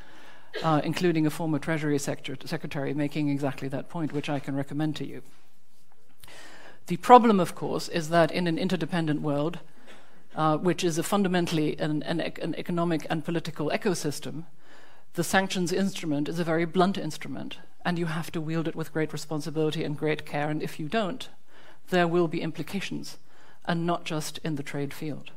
uh, 0.64 0.82
including 0.84 1.28
a 1.28 1.30
former 1.30 1.60
Treasury 1.60 2.00
Secretary 2.00 2.94
making 2.94 3.30
exactly 3.30 3.68
that 3.68 3.90
point, 3.90 4.14
which 4.14 4.30
I 4.30 4.40
can 4.40 4.56
recommend 4.56 4.96
to 4.98 5.06
you. 5.06 5.22
The 6.88 6.98
problem, 6.98 7.40
of 7.40 7.56
course, 7.56 7.88
is 7.88 8.10
that 8.10 8.32
in 8.32 8.46
an 8.46 8.60
interdependent 8.60 9.22
world, 9.22 9.60
uh, 10.36 10.58
which 10.58 10.84
is 10.84 11.00
fundamentally 11.00 11.78
an, 11.80 12.04
an, 12.04 12.20
an, 12.20 12.54
economic 12.58 13.08
and 13.10 13.26
political 13.26 13.72
ecosystem, 13.72 14.44
the 15.14 15.24
sanctions 15.24 15.72
instrument 15.72 16.30
is 16.30 16.40
a 16.40 16.44
very 16.44 16.66
blunt 16.66 16.98
instrument, 16.98 17.58
and 17.84 17.98
you 17.98 18.06
have 18.08 18.32
to 18.32 18.42
wield 18.42 18.68
it 18.68 18.76
with 18.76 18.94
great 18.94 19.14
responsibility 19.14 19.84
and 19.84 19.98
great 19.98 20.26
care. 20.26 20.50
And 20.50 20.62
if 20.62 20.80
you 20.80 20.88
don't, 20.88 21.30
there 21.90 22.08
will 22.08 22.28
be 22.28 22.42
implications, 22.42 23.18
and 23.66 23.88
not 23.88 24.04
just 24.04 24.38
in 24.40 24.56
the 24.56 24.64
trade 24.64 24.94
field. 24.94 25.32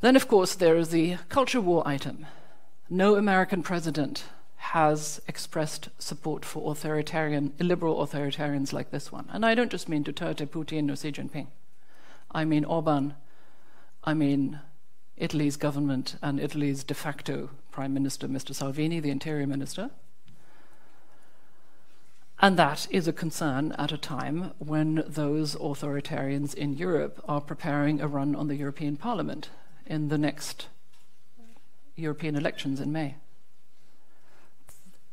Then, 0.00 0.14
of 0.14 0.28
course, 0.28 0.54
there 0.54 0.76
is 0.76 0.90
the 0.90 1.16
culture 1.28 1.60
war 1.60 1.82
item. 1.86 2.26
No 2.90 3.16
American 3.16 3.62
president 3.62 4.24
has 4.62 5.20
expressed 5.26 5.88
support 5.98 6.44
for 6.44 6.70
authoritarian, 6.70 7.52
illiberal 7.58 8.06
authoritarians 8.06 8.72
like 8.72 8.90
this 8.90 9.10
one. 9.10 9.28
And 9.32 9.44
I 9.44 9.56
don't 9.56 9.72
just 9.72 9.88
mean 9.88 10.04
Duterte, 10.04 10.46
Putin, 10.46 10.90
or 10.90 10.94
Xi 10.94 11.10
Jinping. 11.10 11.48
I 12.30 12.44
mean 12.44 12.64
Orban. 12.64 13.14
I 14.04 14.14
mean 14.14 14.60
Italy's 15.16 15.56
government 15.56 16.14
and 16.22 16.38
Italy's 16.38 16.84
de 16.84 16.94
facto 16.94 17.50
prime 17.72 17.92
minister, 17.92 18.28
Mr. 18.28 18.54
Salvini, 18.54 19.00
the 19.00 19.10
interior 19.10 19.48
minister. 19.48 19.90
And 22.38 22.56
that 22.56 22.86
is 22.88 23.08
a 23.08 23.12
concern 23.12 23.72
at 23.72 23.90
a 23.90 23.98
time 23.98 24.52
when 24.58 25.02
those 25.08 25.56
authoritarians 25.56 26.54
in 26.54 26.74
Europe 26.74 27.20
are 27.26 27.40
preparing 27.40 28.00
a 28.00 28.06
run 28.06 28.36
on 28.36 28.46
the 28.46 28.56
European 28.56 28.96
Parliament 28.96 29.50
in 29.86 30.08
the 30.08 30.18
next 30.18 30.68
European 31.96 32.36
elections 32.36 32.80
in 32.80 32.92
May. 32.92 33.16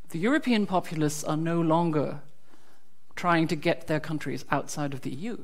The 0.09 0.17
European 0.19 0.65
populists 0.65 1.23
are 1.23 1.37
no 1.37 1.61
longer 1.61 2.21
trying 3.15 3.47
to 3.47 3.55
get 3.55 3.85
their 3.85 3.99
countries 3.99 4.43
outside 4.49 4.93
of 4.93 5.01
the 5.01 5.11
EU. 5.11 5.37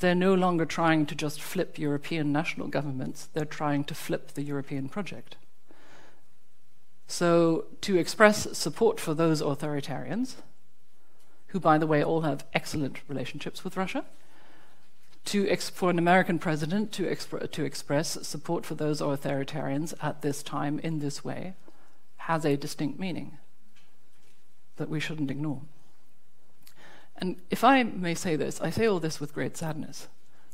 They're 0.00 0.14
no 0.14 0.32
longer 0.32 0.64
trying 0.64 1.04
to 1.06 1.14
just 1.14 1.42
flip 1.42 1.78
European 1.78 2.32
national 2.32 2.68
governments, 2.68 3.28
they're 3.34 3.44
trying 3.44 3.84
to 3.84 3.94
flip 3.94 4.32
the 4.32 4.42
European 4.42 4.88
project. 4.88 5.36
So, 7.06 7.66
to 7.82 7.98
express 7.98 8.56
support 8.56 8.98
for 8.98 9.12
those 9.12 9.42
authoritarians, 9.42 10.36
who, 11.48 11.60
by 11.60 11.76
the 11.76 11.86
way, 11.86 12.02
all 12.02 12.22
have 12.22 12.46
excellent 12.54 13.00
relationships 13.08 13.62
with 13.62 13.76
Russia, 13.76 14.04
for 15.24 15.90
an 15.90 15.98
American 15.98 16.38
president 16.38 16.92
to, 16.92 17.02
exp- 17.02 17.50
to 17.50 17.64
express 17.64 18.26
support 18.26 18.64
for 18.64 18.74
those 18.74 19.02
authoritarians 19.02 19.92
at 20.02 20.22
this 20.22 20.42
time 20.42 20.78
in 20.78 21.00
this 21.00 21.22
way 21.22 21.54
has 22.28 22.44
a 22.44 22.58
distinct 22.58 23.00
meaning 23.00 23.38
that 24.76 24.90
we 24.90 25.00
shouldn't 25.00 25.30
ignore. 25.30 25.62
And 27.16 27.36
if 27.48 27.64
I 27.64 27.82
may 27.82 28.14
say 28.14 28.36
this, 28.36 28.60
I 28.60 28.68
say 28.68 28.86
all 28.86 29.00
this 29.00 29.18
with 29.18 29.32
great 29.32 29.56
sadness. 29.56 30.08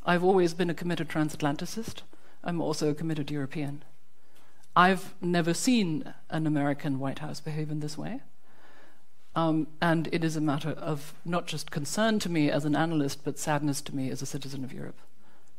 I've 0.07 0.23
always 0.23 0.55
been 0.55 0.71
a 0.71 0.75
committed 0.75 1.09
transatlanticist. 1.09 2.03
I'm 2.45 2.61
also 2.61 2.91
a 2.91 2.95
committed 2.95 3.29
European. 3.29 3.83
I've 4.77 5.15
never 5.21 5.53
seen 5.53 6.15
an 6.31 6.47
American 6.47 7.01
White 7.01 7.19
House 7.19 7.41
behave 7.41 7.73
in 7.73 7.81
this 7.81 7.99
way. 7.99 8.21
Um, 9.35 9.67
and 9.83 10.09
it 10.13 10.23
is 10.23 10.37
a 10.37 10.41
matter 10.41 10.71
of 10.71 11.13
not 11.25 11.49
just 11.49 11.73
concern 11.73 12.21
to 12.21 12.29
me 12.29 12.53
as 12.53 12.65
an 12.65 12.77
analyst, 12.77 13.25
but 13.25 13.37
sadness 13.37 13.81
to 13.83 13.97
me 13.97 14.11
as 14.11 14.23
a 14.23 14.27
citizen 14.27 14.63
of 14.63 14.73
Europe 14.73 15.01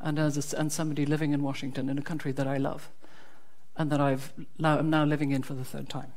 and 0.00 0.18
as 0.18 0.54
a, 0.54 0.58
and 0.58 0.72
somebody 0.72 1.04
living 1.04 1.34
in 1.34 1.42
Washington 1.42 1.90
in 1.90 1.98
a 1.98 2.02
country 2.02 2.32
that 2.32 2.46
I 2.46 2.56
love 2.56 2.88
and 3.76 3.90
that 3.90 4.00
I've 4.00 4.32
now, 4.58 4.78
am 4.78 4.90
now 4.90 5.04
living 5.04 5.30
in 5.30 5.42
for 5.42 5.54
the 5.54 5.64
third 5.64 5.88
time. 5.88 6.12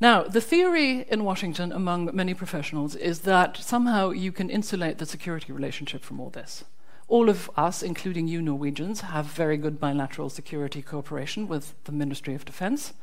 Now, 0.00 0.24
the 0.24 0.40
theory 0.40 1.06
in 1.08 1.22
Washington 1.22 1.70
among 1.70 2.10
many 2.12 2.34
professionals 2.34 2.96
is 2.96 3.20
that 3.20 3.56
somehow 3.56 4.10
you 4.10 4.32
can 4.32 4.50
insulate 4.50 4.98
the 4.98 5.06
security 5.06 5.52
relationship 5.52 6.02
from 6.02 6.18
all 6.18 6.30
this. 6.30 6.64
All 7.06 7.28
of 7.28 7.50
us, 7.56 7.82
including 7.82 8.26
you 8.26 8.42
Norwegians, 8.42 9.02
have 9.02 9.26
very 9.26 9.56
good 9.56 9.78
bilateral 9.78 10.28
security 10.28 10.82
cooperation 10.82 11.46
with 11.46 11.74
the 11.84 11.92
Ministry 11.92 12.34
of 12.34 12.44
Defense 12.44 12.94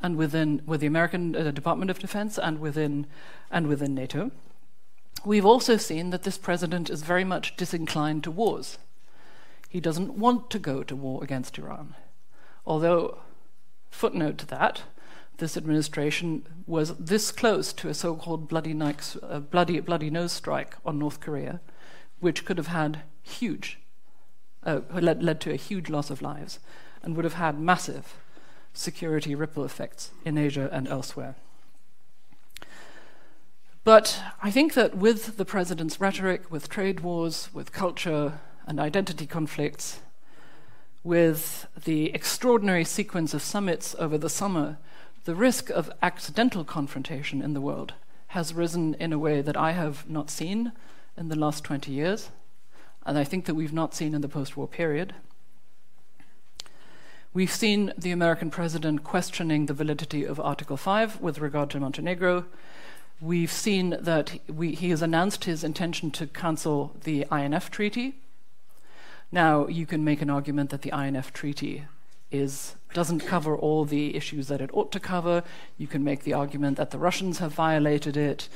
and 0.00 0.16
within 0.16 0.62
with 0.64 0.80
the 0.80 0.86
American 0.86 1.34
uh, 1.34 1.50
Department 1.50 1.90
of 1.90 1.98
Defense 1.98 2.38
and 2.38 2.60
within 2.60 3.06
and 3.50 3.66
within 3.66 3.94
NATO. 3.94 4.30
We've 5.24 5.46
also 5.46 5.76
seen 5.76 6.10
that 6.10 6.22
this 6.22 6.38
president 6.38 6.88
is 6.88 7.02
very 7.02 7.24
much 7.24 7.56
disinclined 7.56 8.22
to 8.24 8.30
wars. 8.30 8.78
He 9.68 9.80
doesn't 9.80 10.14
want 10.14 10.50
to 10.50 10.58
go 10.58 10.82
to 10.82 10.96
war 10.96 11.22
against 11.22 11.58
Iran. 11.58 11.94
Although, 12.66 13.18
footnote 13.90 14.38
to 14.38 14.46
that, 14.46 14.82
this 15.38 15.56
administration 15.56 16.46
was 16.66 16.96
this 16.96 17.30
close 17.30 17.72
to 17.74 17.88
a 17.88 17.94
so 17.94 18.16
called 18.16 18.48
bloody, 18.48 18.76
uh, 18.80 19.40
bloody, 19.40 19.80
bloody 19.80 20.10
nose 20.10 20.32
strike 20.32 20.76
on 20.84 20.98
North 20.98 21.20
Korea, 21.20 21.60
which 22.20 22.44
could 22.44 22.58
have 22.58 22.68
had 22.68 23.02
huge, 23.22 23.78
uh, 24.64 24.80
led, 24.92 25.22
led 25.22 25.40
to 25.42 25.52
a 25.52 25.56
huge 25.56 25.88
loss 25.88 26.10
of 26.10 26.22
lives, 26.22 26.58
and 27.02 27.14
would 27.14 27.24
have 27.24 27.34
had 27.34 27.58
massive 27.58 28.16
security 28.72 29.34
ripple 29.34 29.64
effects 29.64 30.10
in 30.24 30.36
Asia 30.36 30.68
and 30.72 30.88
elsewhere. 30.88 31.36
But 33.84 34.20
I 34.42 34.50
think 34.50 34.74
that 34.74 34.96
with 34.96 35.36
the 35.36 35.44
president's 35.44 36.00
rhetoric, 36.00 36.50
with 36.50 36.68
trade 36.68 37.00
wars, 37.00 37.48
with 37.54 37.72
culture, 37.72 38.40
and 38.68 38.78
identity 38.78 39.26
conflicts, 39.26 40.00
with 41.02 41.66
the 41.86 42.14
extraordinary 42.14 42.84
sequence 42.84 43.32
of 43.32 43.40
summits 43.40 43.96
over 43.98 44.18
the 44.18 44.28
summer, 44.28 44.76
the 45.24 45.34
risk 45.34 45.70
of 45.70 45.90
accidental 46.02 46.64
confrontation 46.64 47.40
in 47.40 47.54
the 47.54 47.62
world 47.62 47.94
has 48.28 48.52
risen 48.52 48.92
in 49.00 49.10
a 49.10 49.18
way 49.18 49.40
that 49.40 49.56
I 49.56 49.72
have 49.72 50.08
not 50.08 50.28
seen 50.28 50.72
in 51.16 51.28
the 51.28 51.38
last 51.38 51.64
20 51.64 51.90
years, 51.90 52.28
and 53.06 53.16
I 53.16 53.24
think 53.24 53.46
that 53.46 53.54
we've 53.54 53.72
not 53.72 53.94
seen 53.94 54.14
in 54.14 54.20
the 54.20 54.28
post 54.28 54.54
war 54.54 54.68
period. 54.68 55.14
We've 57.32 57.50
seen 57.50 57.94
the 57.96 58.10
American 58.10 58.50
president 58.50 59.02
questioning 59.02 59.64
the 59.64 59.72
validity 59.72 60.24
of 60.24 60.38
Article 60.38 60.76
5 60.76 61.22
with 61.22 61.38
regard 61.38 61.70
to 61.70 61.80
Montenegro. 61.80 62.44
We've 63.18 63.52
seen 63.52 63.96
that 63.98 64.38
we, 64.46 64.74
he 64.74 64.90
has 64.90 65.00
announced 65.00 65.44
his 65.44 65.64
intention 65.64 66.10
to 66.12 66.26
cancel 66.26 66.94
the 67.04 67.26
INF 67.32 67.70
treaty, 67.70 68.16
now, 69.30 69.66
you 69.66 69.84
can 69.84 70.04
make 70.04 70.22
an 70.22 70.30
argument 70.30 70.70
that 70.70 70.82
the 70.82 70.92
INF 70.96 71.32
Treaty 71.32 71.84
is, 72.30 72.76
doesn't 72.94 73.20
cover 73.20 73.56
all 73.56 73.84
the 73.84 74.16
issues 74.16 74.48
that 74.48 74.60
it 74.60 74.70
ought 74.72 74.90
to 74.92 75.00
cover. 75.00 75.42
You 75.76 75.86
can 75.86 76.02
make 76.02 76.24
the 76.24 76.32
argument 76.32 76.78
that 76.78 76.90
the 76.90 76.98
Russians 76.98 77.38
have 77.38 77.52
violated 77.52 78.16
it. 78.16 78.48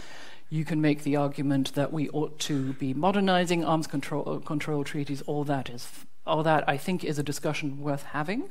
You 0.48 0.64
can 0.64 0.80
make 0.80 1.02
the 1.02 1.16
argument 1.16 1.74
that 1.74 1.92
we 1.92 2.08
ought 2.10 2.38
to 2.40 2.72
be 2.74 2.94
modernizing 2.94 3.64
arms 3.64 3.86
control, 3.86 4.40
control 4.40 4.84
treaties. 4.84 5.22
All 5.22 5.44
that 5.44 5.68
is, 5.68 5.88
all 6.26 6.42
that 6.42 6.68
I 6.68 6.76
think 6.76 7.04
is 7.04 7.18
a 7.18 7.22
discussion 7.22 7.82
worth 7.82 8.04
having. 8.04 8.50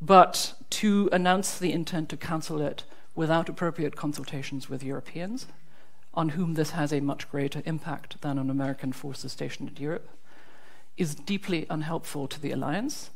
But 0.00 0.54
to 0.70 1.08
announce 1.12 1.58
the 1.58 1.72
intent 1.72 2.08
to 2.08 2.16
cancel 2.16 2.60
it 2.60 2.84
without 3.14 3.48
appropriate 3.48 3.94
consultations 3.94 4.68
with 4.68 4.82
Europeans, 4.82 5.46
on 6.14 6.30
whom 6.30 6.54
this 6.54 6.70
has 6.70 6.92
a 6.92 7.00
much 7.00 7.30
greater 7.30 7.62
impact 7.64 8.20
than 8.22 8.38
on 8.38 8.50
American 8.50 8.92
forces 8.92 9.32
stationed 9.32 9.68
in 9.68 9.76
Europe, 9.82 10.08
is 10.96 11.14
deeply 11.14 11.66
unhelpful 11.70 12.28
to 12.28 12.40
the 12.40 12.52
alliance 12.52 13.10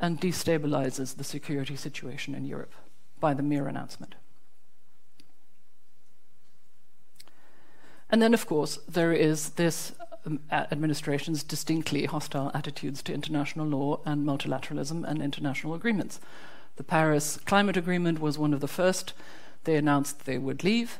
and 0.00 0.20
destabilizes 0.20 1.16
the 1.16 1.24
security 1.24 1.76
situation 1.76 2.34
in 2.34 2.44
Europe 2.44 2.74
by 3.20 3.34
the 3.34 3.42
mere 3.42 3.68
announcement. 3.68 4.14
And 8.10 8.20
then, 8.20 8.34
of 8.34 8.46
course, 8.46 8.78
there 8.88 9.12
is 9.12 9.50
this 9.50 9.92
um, 10.26 10.40
administration's 10.50 11.44
distinctly 11.44 12.06
hostile 12.06 12.50
attitudes 12.54 13.02
to 13.02 13.14
international 13.14 13.66
law 13.66 14.00
and 14.04 14.26
multilateralism 14.26 15.08
and 15.08 15.22
international 15.22 15.74
agreements. 15.74 16.18
The 16.76 16.82
Paris 16.82 17.38
Climate 17.44 17.76
Agreement 17.76 18.20
was 18.20 18.38
one 18.38 18.52
of 18.52 18.60
the 18.60 18.68
first. 18.68 19.12
They 19.64 19.76
announced 19.76 20.24
they 20.24 20.38
would 20.38 20.64
leave. 20.64 20.98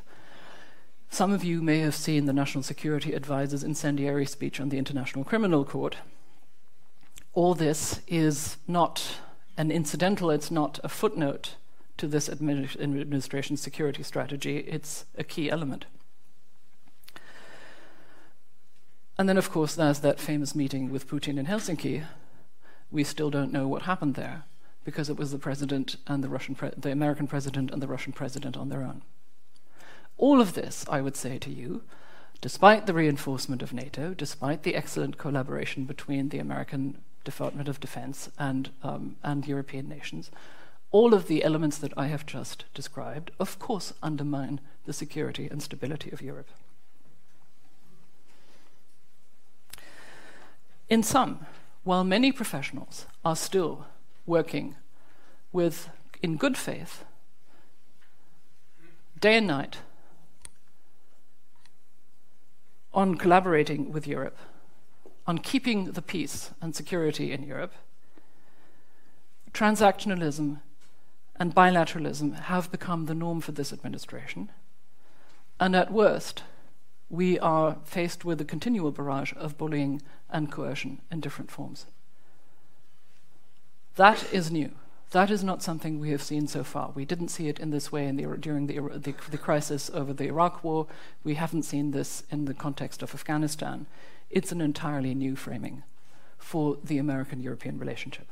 Some 1.13 1.33
of 1.33 1.43
you 1.43 1.61
may 1.61 1.79
have 1.79 1.93
seen 1.93 2.25
the 2.25 2.31
National 2.31 2.63
Security 2.63 3.11
Advisor's 3.13 3.65
incendiary 3.65 4.25
speech 4.25 4.61
on 4.61 4.69
the 4.69 4.77
International 4.77 5.25
Criminal 5.25 5.65
Court. 5.65 5.97
All 7.33 7.53
this 7.53 7.99
is 8.07 8.55
not 8.65 9.17
an 9.57 9.71
incidental, 9.71 10.31
it's 10.31 10.49
not 10.49 10.79
a 10.85 10.89
footnote 10.89 11.55
to 11.97 12.07
this 12.07 12.29
administration's 12.29 13.61
security 13.61 14.03
strategy, 14.03 14.59
it's 14.59 15.03
a 15.17 15.25
key 15.25 15.51
element. 15.51 15.85
And 19.17 19.27
then, 19.27 19.37
of 19.37 19.51
course, 19.51 19.75
there's 19.75 19.99
that 19.99 20.17
famous 20.17 20.55
meeting 20.55 20.89
with 20.89 21.09
Putin 21.09 21.37
in 21.37 21.45
Helsinki. 21.45 22.05
We 22.89 23.03
still 23.03 23.29
don't 23.29 23.51
know 23.51 23.67
what 23.67 23.81
happened 23.81 24.15
there 24.15 24.43
because 24.85 25.09
it 25.09 25.17
was 25.17 25.31
the 25.31 25.37
president 25.37 25.97
and 26.07 26.23
the 26.23 26.29
Russian, 26.29 26.55
the 26.77 26.91
American 26.91 27.27
president 27.27 27.69
and 27.69 27.81
the 27.81 27.87
Russian 27.87 28.13
president 28.13 28.55
on 28.55 28.69
their 28.69 28.81
own. 28.81 29.01
All 30.21 30.39
of 30.39 30.53
this, 30.53 30.85
I 30.87 31.01
would 31.01 31.15
say 31.15 31.39
to 31.39 31.49
you, 31.49 31.81
despite 32.41 32.85
the 32.85 32.93
reinforcement 32.93 33.63
of 33.63 33.73
NATO, 33.73 34.13
despite 34.13 34.61
the 34.61 34.75
excellent 34.75 35.17
collaboration 35.17 35.85
between 35.85 36.29
the 36.29 36.37
American 36.37 36.99
Department 37.23 37.67
of 37.67 37.79
Defense 37.79 38.29
and, 38.37 38.69
um, 38.83 39.15
and 39.23 39.47
European 39.47 39.89
nations, 39.89 40.29
all 40.91 41.15
of 41.15 41.25
the 41.25 41.43
elements 41.43 41.79
that 41.79 41.93
I 41.97 42.05
have 42.05 42.27
just 42.27 42.65
described, 42.75 43.31
of 43.39 43.57
course, 43.57 43.93
undermine 44.03 44.59
the 44.85 44.93
security 44.93 45.47
and 45.49 45.59
stability 45.61 46.11
of 46.11 46.21
Europe. 46.21 46.49
In 50.87 51.01
sum, 51.01 51.47
while 51.83 52.03
many 52.03 52.31
professionals 52.31 53.07
are 53.25 53.35
still 53.35 53.87
working 54.27 54.75
with, 55.51 55.89
in 56.21 56.37
good 56.37 56.57
faith, 56.57 57.05
day 59.19 59.37
and 59.37 59.47
night, 59.47 59.77
on 62.93 63.15
collaborating 63.15 63.91
with 63.91 64.07
Europe, 64.07 64.37
on 65.25 65.37
keeping 65.37 65.91
the 65.91 66.01
peace 66.01 66.51
and 66.61 66.75
security 66.75 67.31
in 67.31 67.43
Europe, 67.43 67.73
transactionalism 69.53 70.59
and 71.35 71.55
bilateralism 71.55 72.39
have 72.41 72.71
become 72.71 73.05
the 73.05 73.15
norm 73.15 73.41
for 73.41 73.51
this 73.51 73.73
administration. 73.73 74.49
And 75.59 75.75
at 75.75 75.91
worst, 75.91 76.43
we 77.09 77.37
are 77.39 77.77
faced 77.83 78.23
with 78.23 78.39
a 78.41 78.45
continual 78.45 78.91
barrage 78.91 79.33
of 79.35 79.57
bullying 79.57 80.01
and 80.29 80.51
coercion 80.51 81.01
in 81.11 81.19
different 81.19 81.51
forms. 81.51 81.85
That 83.95 84.31
is 84.33 84.49
new. 84.49 84.71
That 85.11 85.29
is 85.29 85.43
not 85.43 85.61
something 85.61 85.99
we 85.99 86.11
have 86.11 86.23
seen 86.23 86.47
so 86.47 86.63
far. 86.63 86.91
We 86.95 87.03
didn't 87.03 87.27
see 87.27 87.49
it 87.49 87.59
in 87.59 87.71
this 87.71 87.91
way 87.91 88.07
in 88.07 88.15
the, 88.15 88.37
during 88.37 88.67
the, 88.67 88.79
the, 88.97 89.13
the 89.29 89.37
crisis 89.37 89.91
over 89.93 90.13
the 90.13 90.27
Iraq 90.27 90.63
War. 90.63 90.87
We 91.23 91.35
haven't 91.35 91.63
seen 91.63 91.91
this 91.91 92.23
in 92.31 92.45
the 92.45 92.53
context 92.53 93.03
of 93.03 93.13
Afghanistan. 93.13 93.87
It's 94.29 94.53
an 94.53 94.61
entirely 94.61 95.13
new 95.13 95.35
framing 95.35 95.83
for 96.37 96.77
the 96.81 96.97
American 96.97 97.41
European 97.41 97.77
relationship. 97.77 98.27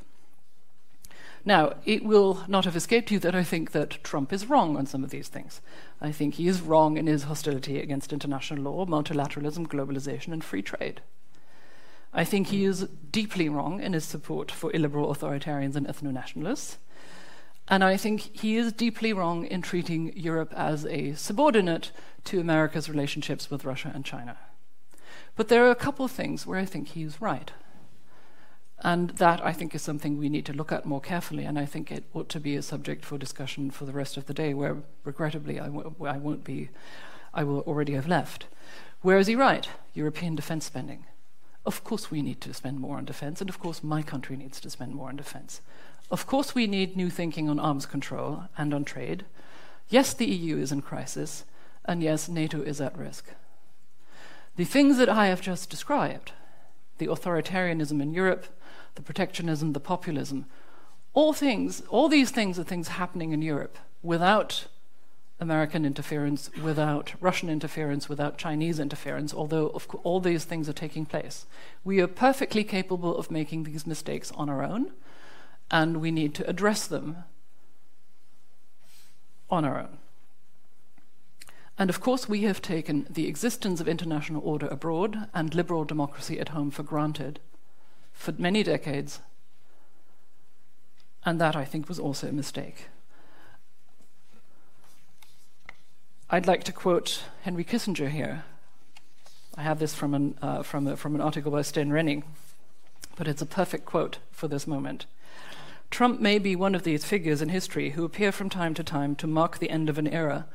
Now, 1.43 1.75
it 1.85 2.03
will 2.03 2.43
not 2.47 2.65
have 2.65 2.75
escaped 2.75 3.11
you 3.11 3.19
that 3.19 3.35
I 3.35 3.43
think 3.43 3.71
that 3.71 4.03
Trump 4.03 4.31
is 4.31 4.49
wrong 4.49 4.77
on 4.77 4.85
some 4.85 5.03
of 5.03 5.09
these 5.09 5.27
things. 5.27 5.61
I 6.01 6.11
think 6.13 6.35
he 6.35 6.47
is 6.47 6.61
wrong 6.61 6.97
in 6.97 7.07
his 7.07 7.23
hostility 7.23 7.79
against 7.79 8.13
international 8.13 8.63
law, 8.63 8.85
multilateralism, 8.85 9.67
globalization, 9.67 10.31
and 10.31 10.43
free 10.43 10.61
trade. 10.61 11.01
I 12.13 12.23
think 12.23 12.47
he 12.47 12.65
is 12.65 12.87
deeply 13.11 13.49
wrong 13.49 13.81
in 13.81 13.93
his 13.93 14.05
support 14.05 14.51
for 14.51 14.71
illiberal 14.75 15.13
authoritarians 15.13 15.75
and 15.75 15.87
ethno 15.87 16.11
nationalists. 16.11 16.77
And 17.67 17.83
I 17.83 17.97
think 17.97 18.21
he 18.35 18.57
is 18.57 18.73
deeply 18.73 19.13
wrong 19.13 19.45
in 19.45 19.61
treating 19.61 20.11
Europe 20.17 20.51
as 20.55 20.85
a 20.87 21.13
subordinate 21.13 21.91
to 22.25 22.39
America's 22.39 22.89
relationships 22.89 23.51
with 23.51 23.63
Russia 23.63 23.91
and 23.93 24.03
China. 24.03 24.37
But 25.35 25.49
there 25.49 25.65
are 25.65 25.71
a 25.71 25.75
couple 25.75 26.03
of 26.03 26.11
things 26.11 26.47
where 26.47 26.59
I 26.59 26.65
think 26.65 26.89
he 26.89 27.03
is 27.03 27.21
right. 27.21 27.51
And 28.81 29.11
that, 29.11 29.45
I 29.45 29.53
think, 29.53 29.75
is 29.75 29.81
something 29.81 30.17
we 30.17 30.29
need 30.29 30.45
to 30.45 30.53
look 30.53 30.71
at 30.71 30.85
more 30.85 31.01
carefully, 31.01 31.43
and 31.43 31.59
I 31.59 31.65
think 31.65 31.91
it 31.91 32.05
ought 32.13 32.29
to 32.29 32.39
be 32.39 32.55
a 32.55 32.61
subject 32.61 33.05
for 33.05 33.17
discussion 33.17 33.71
for 33.71 33.85
the 33.85 33.91
rest 33.91 34.17
of 34.17 34.25
the 34.25 34.33
day, 34.33 34.53
where, 34.53 34.77
regrettably, 35.03 35.59
I 35.59 35.65
w- 35.65 35.93
I 36.05 36.17
won't 36.17 36.45
be, 36.45 36.69
I 37.33 37.43
will 37.43 37.59
already 37.61 37.93
have 37.93 38.07
left. 38.07 38.47
Where 39.01 39.19
is 39.19 39.27
he 39.27 39.35
right? 39.35 39.67
European 39.93 40.35
defense 40.35 40.65
spending. 40.65 41.05
Of 41.65 41.83
course, 41.83 42.09
we 42.09 42.21
need 42.21 42.41
to 42.41 42.53
spend 42.53 42.79
more 42.79 42.97
on 42.97 43.05
defense, 43.05 43.41
and 43.41 43.49
of 43.49 43.59
course, 43.59 43.83
my 43.83 44.01
country 44.01 44.35
needs 44.37 44.59
to 44.61 44.69
spend 44.69 44.95
more 44.95 45.09
on 45.09 45.17
defense. 45.17 45.61
Of 46.09 46.25
course, 46.25 46.55
we 46.55 46.67
need 46.67 46.95
new 46.95 47.09
thinking 47.09 47.49
on 47.49 47.59
arms 47.59 47.85
control 47.85 48.45
and 48.57 48.73
on 48.73 48.85
trade. 48.85 49.25
Yes, 49.89 50.13
the 50.13 50.25
EU 50.25 50.57
is 50.57 50.71
in 50.71 50.81
crisis, 50.81 51.43
and 51.85 52.01
yes, 52.01 52.29
NATO 52.29 52.61
is 52.61 52.81
at 52.81 52.97
risk. 52.97 53.33
The 54.55 54.65
things 54.65 54.97
that 54.97 55.09
I 55.09 55.27
have 55.27 55.41
just 55.41 55.69
described, 55.69 56.31
the 56.97 57.07
authoritarianism 57.07 58.01
in 58.01 58.13
Europe, 58.13 58.45
the 58.95 59.01
protectionism, 59.01 59.73
the 59.73 59.79
populism. 59.79 60.45
All 61.13 61.33
things, 61.33 61.81
all 61.89 62.09
these 62.09 62.31
things 62.31 62.59
are 62.59 62.63
things 62.63 62.89
happening 62.89 63.31
in 63.31 63.41
Europe 63.41 63.77
without 64.03 64.67
American 65.39 65.85
interference, 65.85 66.49
without 66.61 67.13
Russian 67.21 67.49
interference, 67.49 68.09
without 68.09 68.37
Chinese 68.37 68.79
interference, 68.79 69.33
although 69.33 69.67
all 70.03 70.19
these 70.19 70.43
things 70.43 70.67
are 70.67 70.73
taking 70.73 71.05
place. 71.05 71.45
We 71.83 72.01
are 72.01 72.07
perfectly 72.07 72.63
capable 72.63 73.15
of 73.15 73.31
making 73.31 73.63
these 73.63 73.87
mistakes 73.87 74.31
on 74.35 74.49
our 74.49 74.61
own, 74.63 74.91
and 75.71 76.01
we 76.01 76.11
need 76.11 76.35
to 76.35 76.49
address 76.49 76.87
them 76.87 77.23
on 79.49 79.63
our 79.63 79.79
own. 79.79 79.97
And 81.77 81.89
of 81.89 82.01
course, 82.01 82.27
we 82.27 82.41
have 82.41 82.61
taken 82.61 83.07
the 83.09 83.27
existence 83.27 83.79
of 83.79 83.87
international 83.87 84.41
order 84.43 84.67
abroad 84.67 85.29
and 85.33 85.55
liberal 85.55 85.85
democracy 85.85 86.37
at 86.37 86.49
home 86.49 86.71
for 86.71 86.83
granted 86.83 87.39
for 88.11 88.33
many 88.37 88.63
decades. 88.63 89.21
And 91.23 91.39
that, 91.39 91.55
I 91.55 91.63
think, 91.63 91.87
was 91.87 91.99
also 91.99 92.27
a 92.27 92.33
mistake. 92.33 92.87
I'd 96.31 96.45
like 96.45 96.63
to 96.65 96.71
quote 96.71 97.23
Henry 97.41 97.63
Kissinger 97.63 98.07
here. 98.07 98.43
I 99.57 99.63
have 99.63 99.79
this 99.79 99.95
from 99.95 100.13
an, 100.13 100.37
uh, 100.43 100.61
from, 100.61 100.85
a, 100.85 100.95
from 100.95 101.15
an 101.15 101.21
article 101.21 101.51
by 101.51 101.63
Sten 101.63 101.89
Rynning, 101.89 102.21
but 103.15 103.27
it's 103.27 103.41
a 103.41 103.47
perfect 103.47 103.87
quote 103.87 104.19
for 104.31 104.47
this 104.47 104.67
moment. 104.67 105.07
Trump 105.89 106.21
may 106.21 106.37
be 106.37 106.55
one 106.55 106.75
of 106.75 106.83
these 106.83 107.03
figures 107.03 107.41
in 107.41 107.49
history 107.49 107.91
who 107.91 108.05
appear 108.05 108.31
from 108.31 108.47
time 108.47 108.75
to 108.75 108.83
time 108.83 109.15
to 109.15 109.25
mark 109.25 109.57
the 109.57 109.71
end 109.71 109.89
of 109.89 109.97
an 109.97 110.07
era 110.07 110.45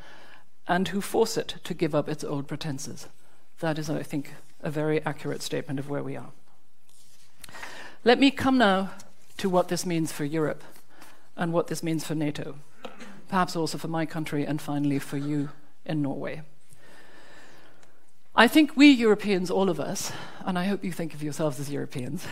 and 0.68 0.88
who 0.88 1.00
force 1.00 1.36
it 1.36 1.56
to 1.64 1.74
give 1.74 1.92
up 1.92 2.08
its 2.08 2.22
old 2.22 2.46
pretenses. 2.46 3.08
That 3.58 3.76
is, 3.76 3.90
I 3.90 4.04
think, 4.04 4.34
a 4.62 4.70
very 4.70 5.04
accurate 5.04 5.42
statement 5.42 5.80
of 5.80 5.90
where 5.90 6.04
we 6.04 6.16
are. 6.16 6.30
Let 8.04 8.20
me 8.20 8.30
come 8.30 8.58
now 8.58 8.92
to 9.38 9.50
what 9.50 9.66
this 9.66 9.84
means 9.84 10.12
for 10.12 10.24
Europe 10.24 10.62
and 11.36 11.52
what 11.52 11.66
this 11.66 11.82
means 11.82 12.06
for 12.06 12.14
NATO, 12.14 12.58
perhaps 13.28 13.56
also 13.56 13.76
for 13.76 13.88
my 13.88 14.06
country 14.06 14.46
and 14.46 14.62
finally 14.62 15.00
for 15.00 15.16
you 15.16 15.48
in 15.84 16.02
Norway. 16.02 16.42
I 18.36 18.48
think 18.48 18.76
we 18.76 18.90
Europeans, 18.90 19.50
all 19.50 19.70
of 19.70 19.78
us, 19.78 20.12
and 20.44 20.58
I 20.58 20.64
hope 20.64 20.82
you 20.82 20.92
think 20.92 21.14
of 21.14 21.22
yourselves 21.22 21.60
as 21.60 21.70
Europeans, 21.70 22.26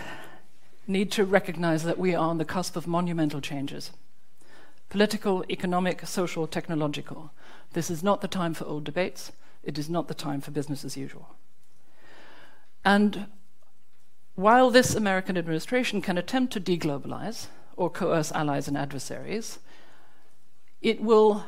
need 0.86 1.12
to 1.12 1.24
recognize 1.24 1.84
that 1.84 1.98
we 1.98 2.14
are 2.14 2.28
on 2.28 2.38
the 2.38 2.44
cusp 2.44 2.76
of 2.76 2.86
monumental 2.86 3.40
changes 3.40 3.92
political, 4.88 5.42
economic, 5.48 6.06
social, 6.06 6.46
technological. 6.46 7.30
This 7.72 7.90
is 7.90 8.02
not 8.02 8.20
the 8.20 8.28
time 8.28 8.52
for 8.52 8.66
old 8.66 8.84
debates. 8.84 9.32
It 9.62 9.78
is 9.78 9.88
not 9.88 10.06
the 10.06 10.12
time 10.12 10.42
for 10.42 10.50
business 10.50 10.84
as 10.84 10.98
usual. 10.98 11.34
And 12.84 13.26
while 14.34 14.70
this 14.70 14.94
American 14.94 15.38
administration 15.38 16.02
can 16.02 16.18
attempt 16.18 16.52
to 16.52 16.60
deglobalize 16.60 17.46
or 17.74 17.88
coerce 17.88 18.32
allies 18.32 18.68
and 18.68 18.76
adversaries, 18.76 19.60
it 20.82 21.00
will 21.00 21.44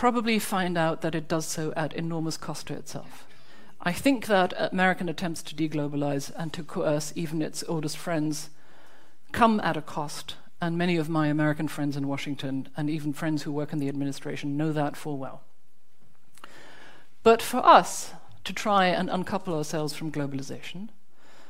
probably 0.00 0.38
find 0.38 0.78
out 0.78 1.02
that 1.02 1.14
it 1.14 1.28
does 1.28 1.44
so 1.44 1.74
at 1.76 1.92
enormous 1.92 2.38
cost 2.38 2.68
to 2.68 2.72
itself. 2.72 3.26
I 3.82 3.92
think 3.92 4.28
that 4.28 4.54
American 4.72 5.10
attempts 5.10 5.42
to 5.42 5.54
deglobalize 5.54 6.32
and 6.38 6.54
to 6.54 6.62
coerce 6.62 7.12
even 7.14 7.42
its 7.42 7.62
oldest 7.68 7.98
friends 7.98 8.48
come 9.30 9.60
at 9.60 9.76
a 9.76 9.82
cost, 9.82 10.36
and 10.58 10.78
many 10.78 10.96
of 10.96 11.10
my 11.10 11.26
American 11.26 11.68
friends 11.68 11.98
in 11.98 12.08
Washington 12.08 12.70
and 12.78 12.88
even 12.88 13.12
friends 13.12 13.42
who 13.42 13.52
work 13.52 13.74
in 13.74 13.78
the 13.78 13.90
administration 13.90 14.56
know 14.56 14.72
that 14.72 14.96
full 14.96 15.18
well. 15.18 15.42
But 17.22 17.42
for 17.42 17.58
us 17.58 18.14
to 18.44 18.54
try 18.54 18.86
and 18.86 19.10
uncouple 19.10 19.54
ourselves 19.54 19.92
from 19.92 20.10
globalization, 20.10 20.88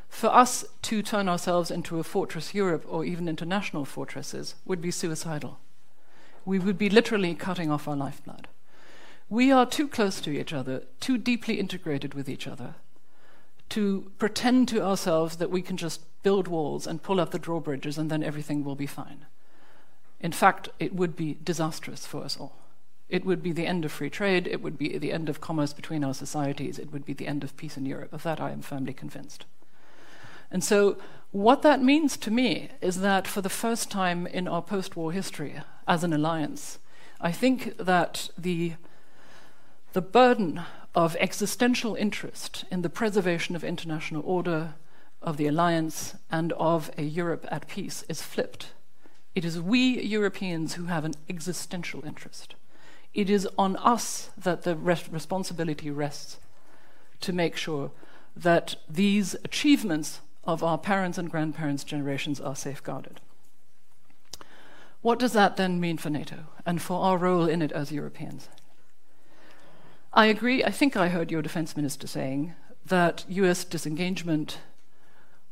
for 0.09 0.35
us 0.35 0.65
to 0.83 1.03
turn 1.03 1.29
ourselves 1.29 1.71
into 1.71 2.01
a 2.01 2.03
fortress 2.03 2.53
Europe 2.53 2.85
or 2.89 3.05
even 3.05 3.29
international 3.29 3.85
fortresses 3.85 4.57
would 4.65 4.81
be 4.81 4.91
suicidal. 4.91 5.61
We 6.51 6.59
would 6.59 6.79
be 6.79 6.91
literally 6.91 7.37
cutting 7.37 7.71
off 7.71 7.87
our 7.87 7.95
lifeblood. 7.95 8.49
We 9.29 9.53
are 9.53 9.65
too 9.65 9.87
close 9.87 10.21
to 10.23 10.37
each 10.37 10.53
other, 10.53 10.83
too 10.99 11.17
deeply 11.17 11.61
integrated 11.61 12.13
with 12.13 12.29
each 12.29 12.49
other, 12.49 12.75
to 13.69 14.11
pretend 14.19 14.67
to 14.71 14.83
ourselves 14.83 15.37
that 15.37 15.53
we 15.53 15.63
can 15.63 15.77
just 15.77 16.01
build 16.25 16.49
walls 16.49 16.89
and 16.89 17.05
pull 17.05 17.21
up 17.21 17.31
the 17.31 17.39
drawbridges 17.39 17.99
and 17.99 18.11
then 18.11 18.25
everything 18.25 18.65
will 18.65 18.75
be 18.75 18.89
fine. 18.89 19.27
In 20.19 20.33
fact, 20.33 20.71
it 20.81 20.93
would 20.93 21.15
be 21.15 21.39
disastrous 21.45 22.05
for 22.05 22.25
us 22.25 22.37
all. 22.37 22.57
It 23.09 23.25
would 23.25 23.45
be 23.45 23.53
the 23.53 23.69
end 23.69 23.85
of 23.85 23.93
free 23.93 24.11
trade, 24.11 24.49
it 24.49 24.61
would 24.61 24.77
be 24.77 24.99
the 24.99 25.13
end 25.13 25.29
of 25.29 25.41
commerce 25.41 25.73
between 25.73 26.03
our 26.03 26.15
societies, 26.15 26.81
it 26.81 26.91
would 26.91 27.05
be 27.05 27.13
the 27.13 27.29
end 27.29 27.45
of 27.45 27.57
peace 27.57 27.77
in 27.77 27.87
Europe. 27.87 28.13
Of 28.13 28.25
that, 28.25 28.41
I 28.41 28.51
am 28.51 28.63
firmly 28.63 28.93
convinced. 28.93 29.45
And 30.51 30.65
so, 30.65 30.97
what 31.33 31.63
that 31.63 31.83
means 31.83 32.17
to 32.19 32.31
me 32.31 32.71
is 32.81 33.01
that 33.01 33.29
for 33.29 33.41
the 33.41 33.49
first 33.49 33.91
time 33.91 34.27
in 34.27 34.49
our 34.49 34.63
post 34.63 34.97
war 34.97 35.13
history 35.13 35.61
as 35.87 36.03
an 36.03 36.13
alliance, 36.13 36.79
I 37.21 37.31
think 37.31 37.77
that 37.77 38.31
the, 38.37 38.75
the 39.93 40.01
burden 40.01 40.63
of 40.95 41.17
existential 41.21 41.95
interest 41.95 42.65
in 42.71 42.83
the 42.83 42.91
preservation 42.91 43.55
of 43.55 43.63
international 43.63 44.23
order, 44.27 44.75
of 45.23 45.37
the 45.37 45.47
alliance, 45.47 46.17
and 46.33 46.53
of 46.55 46.91
a 46.99 47.03
Europe 47.03 47.47
at 47.49 47.69
peace 47.69 48.03
is 48.09 48.23
flipped. 48.23 48.73
It 49.35 49.45
is 49.45 49.61
we 49.61 50.03
Europeans 50.03 50.75
who 50.75 50.87
have 50.87 51.05
an 51.05 51.15
existential 51.29 52.05
interest. 52.05 52.55
It 53.15 53.31
is 53.31 53.49
on 53.57 53.77
us 53.77 54.31
that 54.37 54.63
the 54.63 54.77
responsibility 54.77 55.91
rests 55.91 56.39
to 57.21 57.33
make 57.33 57.57
sure 57.57 57.93
that 58.35 58.77
these 58.89 59.35
achievements 59.45 60.21
of 60.44 60.62
our 60.62 60.79
parents' 60.79 61.18
and 61.18 61.31
grandparents' 61.31 61.85
generations 61.85 62.40
are 62.40 62.57
safeguarded. 62.57 63.20
What 65.03 65.18
does 65.18 65.33
that 65.33 65.57
then 65.57 65.81
mean 65.81 65.96
for 65.96 66.11
NATO 66.11 66.44
and 66.66 66.81
for 66.81 67.03
our 67.03 67.16
role 67.16 67.48
in 67.48 67.62
it 67.62 67.72
as 67.72 67.92
Europeans? 67.92 68.48
I 70.12 70.26
agree, 70.26 70.64
I 70.64 70.70
think 70.70 70.96
I 70.96 71.09
heard 71.09 71.31
your 71.31 71.42
defense 71.42 71.76
minister 71.76 72.07
saying 72.07 72.55
that 72.85 73.24
US 73.29 73.64
disengagement 73.64 74.59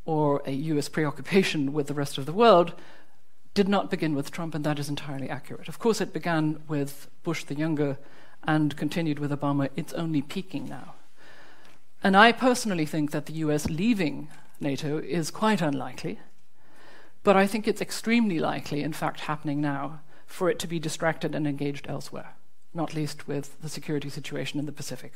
or 0.04 0.42
a 0.46 0.52
US 0.52 0.88
preoccupation 0.88 1.72
with 1.72 1.86
the 1.86 1.94
rest 1.94 2.18
of 2.18 2.26
the 2.26 2.32
world 2.32 2.74
did 3.54 3.68
not 3.68 3.90
begin 3.90 4.14
with 4.14 4.30
Trump, 4.30 4.54
and 4.54 4.64
that 4.64 4.78
is 4.78 4.88
entirely 4.88 5.28
accurate. 5.28 5.68
Of 5.68 5.78
course, 5.78 6.00
it 6.00 6.12
began 6.12 6.60
with 6.68 7.08
Bush 7.22 7.44
the 7.44 7.54
Younger 7.54 7.98
and 8.44 8.76
continued 8.76 9.18
with 9.18 9.30
Obama. 9.30 9.68
It's 9.76 9.92
only 9.94 10.22
peaking 10.22 10.68
now. 10.68 10.94
And 12.02 12.16
I 12.16 12.32
personally 12.32 12.86
think 12.86 13.10
that 13.10 13.26
the 13.26 13.32
US 13.44 13.68
leaving 13.68 14.28
NATO 14.60 14.98
is 14.98 15.30
quite 15.30 15.60
unlikely, 15.60 16.18
but 17.22 17.36
I 17.36 17.46
think 17.46 17.66
it's 17.68 17.80
extremely 17.80 18.38
likely, 18.38 18.82
in 18.82 18.92
fact, 18.92 19.20
happening 19.20 19.60
now, 19.60 20.00
for 20.26 20.50
it 20.50 20.58
to 20.60 20.66
be 20.66 20.78
distracted 20.78 21.34
and 21.34 21.46
engaged 21.46 21.86
elsewhere, 21.88 22.34
not 22.74 22.94
least 22.94 23.28
with 23.28 23.60
the 23.62 23.68
security 23.68 24.08
situation 24.08 24.58
in 24.58 24.66
the 24.66 24.72
Pacific. 24.72 25.12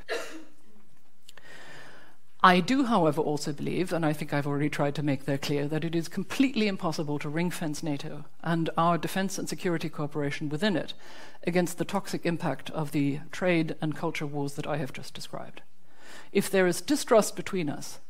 I 2.45 2.59
do, 2.59 2.85
however, 2.87 3.21
also 3.21 3.53
believe, 3.53 3.93
and 3.93 4.05
I 4.05 4.13
think 4.13 4.33
I've 4.33 4.49
already 4.49 4.69
tried 4.69 4.97
to 4.97 5.03
make 5.03 5.27
that 5.27 5.43
clear, 5.43 5.69
that 5.69 5.85
it 5.85 5.95
is 5.95 6.09
completely 6.09 6.67
impossible 6.67 7.21
to 7.21 7.29
ring 7.29 7.53
fence 7.53 7.85
NATO 7.85 8.25
and 8.43 8.69
our 8.77 8.99
defense 8.99 9.39
and 9.39 9.49
security 9.49 9.89
cooperation 9.89 10.49
within 10.49 10.77
it 10.77 10.93
against 11.47 11.79
the 11.79 11.85
toxic 11.85 12.27
impact 12.27 12.69
of 12.71 12.91
the 12.91 13.21
trade 13.31 13.77
and 13.81 13.95
culture 13.95 14.27
wars 14.27 14.55
that 14.55 14.67
I 14.67 14.79
have 14.79 14.93
just 14.93 15.15
described. 15.15 15.63
If 16.33 16.51
there 16.51 16.67
is 16.67 16.81
distrust 16.81 17.37
between 17.37 17.69
us, 17.69 18.01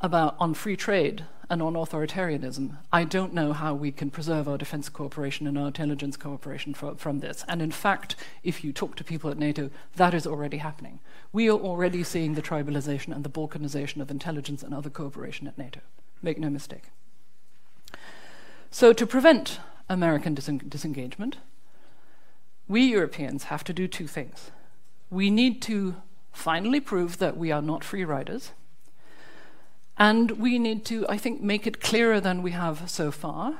about 0.00 0.36
on 0.38 0.54
free 0.54 0.76
trade 0.76 1.24
and 1.50 1.60
on 1.60 1.74
authoritarianism, 1.74 2.76
I 2.92 3.02
don't 3.02 3.34
know 3.34 3.52
how 3.52 3.74
we 3.74 3.90
can 3.90 4.10
preserve 4.10 4.48
our 4.48 4.56
defense 4.56 4.88
cooperation 4.88 5.48
and 5.48 5.58
our 5.58 5.66
intelligence 5.66 6.16
cooperation 6.16 6.74
for, 6.74 6.94
from 6.94 7.18
this. 7.18 7.44
And 7.48 7.60
in 7.60 7.72
fact, 7.72 8.14
if 8.44 8.62
you 8.62 8.72
talk 8.72 8.94
to 8.96 9.04
people 9.04 9.30
at 9.30 9.38
NATO, 9.38 9.68
that 9.96 10.14
is 10.14 10.28
already 10.28 10.58
happening. 10.58 11.00
We 11.32 11.50
are 11.50 11.58
already 11.58 12.04
seeing 12.04 12.34
the 12.34 12.42
tribalization 12.42 13.12
and 13.14 13.24
the 13.24 13.30
balkanization 13.30 14.00
of 14.00 14.10
intelligence 14.10 14.62
and 14.62 14.72
other 14.72 14.90
cooperation 14.90 15.48
at 15.48 15.58
NATO. 15.58 15.80
Make 16.22 16.38
no 16.38 16.50
mistake. 16.50 16.84
So, 18.70 18.92
to 18.92 19.04
prevent 19.04 19.58
American 19.88 20.36
disen- 20.36 20.70
disengagement, 20.70 21.38
we 22.68 22.82
Europeans 22.82 23.44
have 23.44 23.64
to 23.64 23.72
do 23.72 23.88
two 23.88 24.06
things. 24.06 24.52
We 25.10 25.28
need 25.30 25.60
to 25.62 25.96
finally 26.32 26.78
prove 26.78 27.18
that 27.18 27.36
we 27.36 27.50
are 27.50 27.62
not 27.62 27.82
free 27.82 28.04
riders 28.04 28.52
and 30.00 30.30
we 30.32 30.58
need 30.58 30.86
to, 30.86 31.06
I 31.10 31.18
think, 31.18 31.42
make 31.42 31.66
it 31.66 31.82
clearer 31.82 32.22
than 32.22 32.42
we 32.42 32.52
have 32.52 32.88
so 32.88 33.10
far 33.10 33.58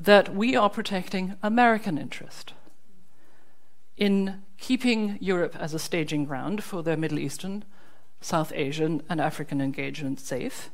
that 0.00 0.34
we 0.34 0.56
are 0.56 0.70
protecting 0.70 1.34
American 1.42 1.98
interest 1.98 2.54
in 3.98 4.42
keeping 4.56 5.18
Europe 5.20 5.54
as 5.60 5.74
a 5.74 5.78
staging 5.78 6.24
ground 6.24 6.64
for 6.64 6.82
their 6.82 6.96
Middle 6.96 7.18
Eastern, 7.18 7.64
South 8.22 8.50
Asian, 8.54 9.02
and 9.10 9.20
African 9.20 9.60
engagement 9.60 10.20
safe, 10.20 10.70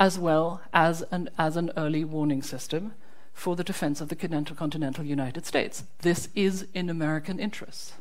as 0.00 0.18
well 0.18 0.60
as 0.72 1.02
an, 1.12 1.30
as 1.38 1.56
an 1.56 1.70
early 1.76 2.04
warning 2.04 2.42
system 2.42 2.94
for 3.32 3.54
the 3.54 3.62
defense 3.62 4.00
of 4.00 4.08
the 4.08 4.16
continental 4.16 5.04
United 5.04 5.46
States. 5.46 5.84
This 6.00 6.30
is 6.34 6.66
in 6.74 6.90
American 6.90 7.38
interests. 7.38 7.92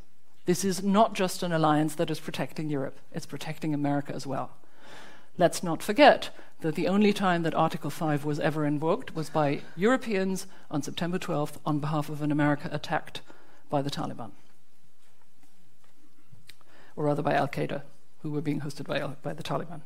This 0.45 0.65
is 0.65 0.81
not 0.81 1.13
just 1.13 1.43
an 1.43 1.51
alliance 1.51 1.93
that 1.95 2.09
is 2.09 2.19
protecting 2.19 2.69
Europe, 2.69 2.97
it's 3.11 3.27
protecting 3.27 3.75
America 3.75 4.11
as 4.15 4.25
well. 4.25 4.49
Let's 5.37 5.61
not 5.61 5.83
forget 5.83 6.29
that 6.61 6.75
the 6.75 6.87
only 6.87 7.11
time 7.11 7.43
that 7.43 7.53
Article 7.53 7.89
5 7.89 8.23
was 8.23 8.39
ever 8.39 8.65
invoked 8.65 9.15
was 9.15 9.29
by 9.29 9.61
Europeans 9.75 10.47
on 10.71 10.81
September 10.81 11.19
12th 11.19 11.57
on 11.65 11.79
behalf 11.79 12.07
of 12.07 12.21
an 12.21 12.31
America 12.31 12.69
attacked 12.71 13.21
by 13.69 13.81
the 13.81 13.91
Taliban. 13.91 14.31
Or 16.95 17.05
rather 17.05 17.21
by 17.21 17.33
Al 17.33 17.49
Qaeda, 17.49 17.81
who 18.21 18.31
were 18.31 18.41
being 18.41 18.61
hosted 18.61 18.85
by, 18.85 18.99
by 19.21 19.33
the 19.33 19.43
Taliban. 19.43 19.81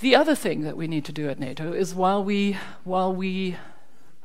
The 0.00 0.14
other 0.14 0.34
thing 0.34 0.60
that 0.62 0.76
we 0.76 0.86
need 0.86 1.04
to 1.06 1.12
do 1.12 1.28
at 1.30 1.38
NATO 1.38 1.72
is 1.72 1.94
while 1.94 2.22
we, 2.22 2.58
while 2.84 3.14
we, 3.14 3.56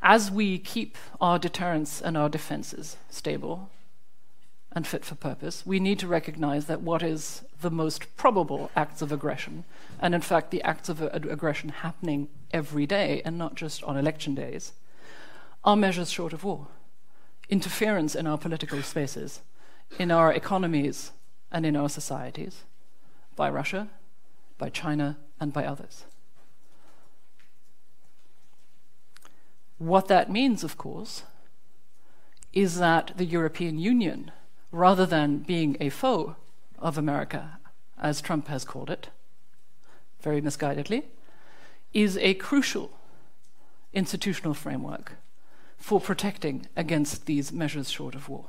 as 0.02 0.30
we 0.30 0.60
keep 0.60 0.98
our 1.22 1.40
deterrence 1.40 2.02
and 2.02 2.18
our 2.18 2.30
defenses 2.30 2.98
stable, 3.10 3.70
and 4.76 4.86
fit 4.86 5.06
for 5.06 5.16
purpose, 5.16 5.66
we 5.66 5.80
need 5.80 5.98
to 6.00 6.08
recognize 6.08 6.66
that 6.66 6.82
what 6.82 7.02
is 7.02 7.44
the 7.62 7.72
most 7.72 8.16
probable 8.18 8.70
acts 8.76 9.02
of 9.02 9.12
aggression, 9.12 9.64
and 10.02 10.14
in 10.14 10.22
fact, 10.22 10.52
the 10.52 10.62
acts 10.64 10.90
of 10.90 11.02
aggression 11.02 11.70
happening 11.70 12.28
every 12.52 12.86
day 12.86 13.22
and 13.24 13.38
not 13.38 13.56
just 13.56 13.82
on 13.84 13.98
election 13.98 14.36
days, 14.36 14.74
are 15.64 15.78
measures 15.78 16.12
short 16.12 16.34
of 16.34 16.44
war. 16.44 16.68
Interference 17.50 18.16
in 18.16 18.28
our 18.28 18.38
political 18.38 18.82
spaces, 18.82 19.40
in 19.98 20.12
our 20.12 20.34
economies, 20.34 21.12
and 21.52 21.66
in 21.66 21.76
our 21.76 21.90
societies 21.90 22.64
by 23.38 23.50
Russia, 23.50 23.88
by 24.58 24.70
China, 24.70 25.18
and 25.40 25.54
by 25.54 25.66
others. 25.66 26.04
What 29.78 30.08
that 30.08 30.32
means, 30.32 30.64
of 30.64 30.78
course, 30.78 31.24
is 32.52 32.78
that 32.80 33.12
the 33.16 33.26
European 33.26 33.78
Union 33.78 34.32
rather 34.76 35.06
than 35.06 35.38
being 35.38 35.78
a 35.80 35.90
foe 35.90 36.36
of 36.80 36.98
America, 36.98 37.58
as 37.98 38.20
Trump 38.22 38.48
has 38.50 38.66
called 38.66 38.90
it, 38.90 39.08
very 40.22 40.42
misguidedly, 40.42 41.04
is 41.94 42.18
a 42.18 42.34
crucial 42.34 42.92
institutional 43.94 44.54
framework 44.54 45.14
for 45.78 46.02
protecting 46.02 46.68
against 46.76 47.26
these 47.26 47.54
measures 47.54 47.90
short 47.90 48.16
of 48.16 48.28
war. 48.28 48.48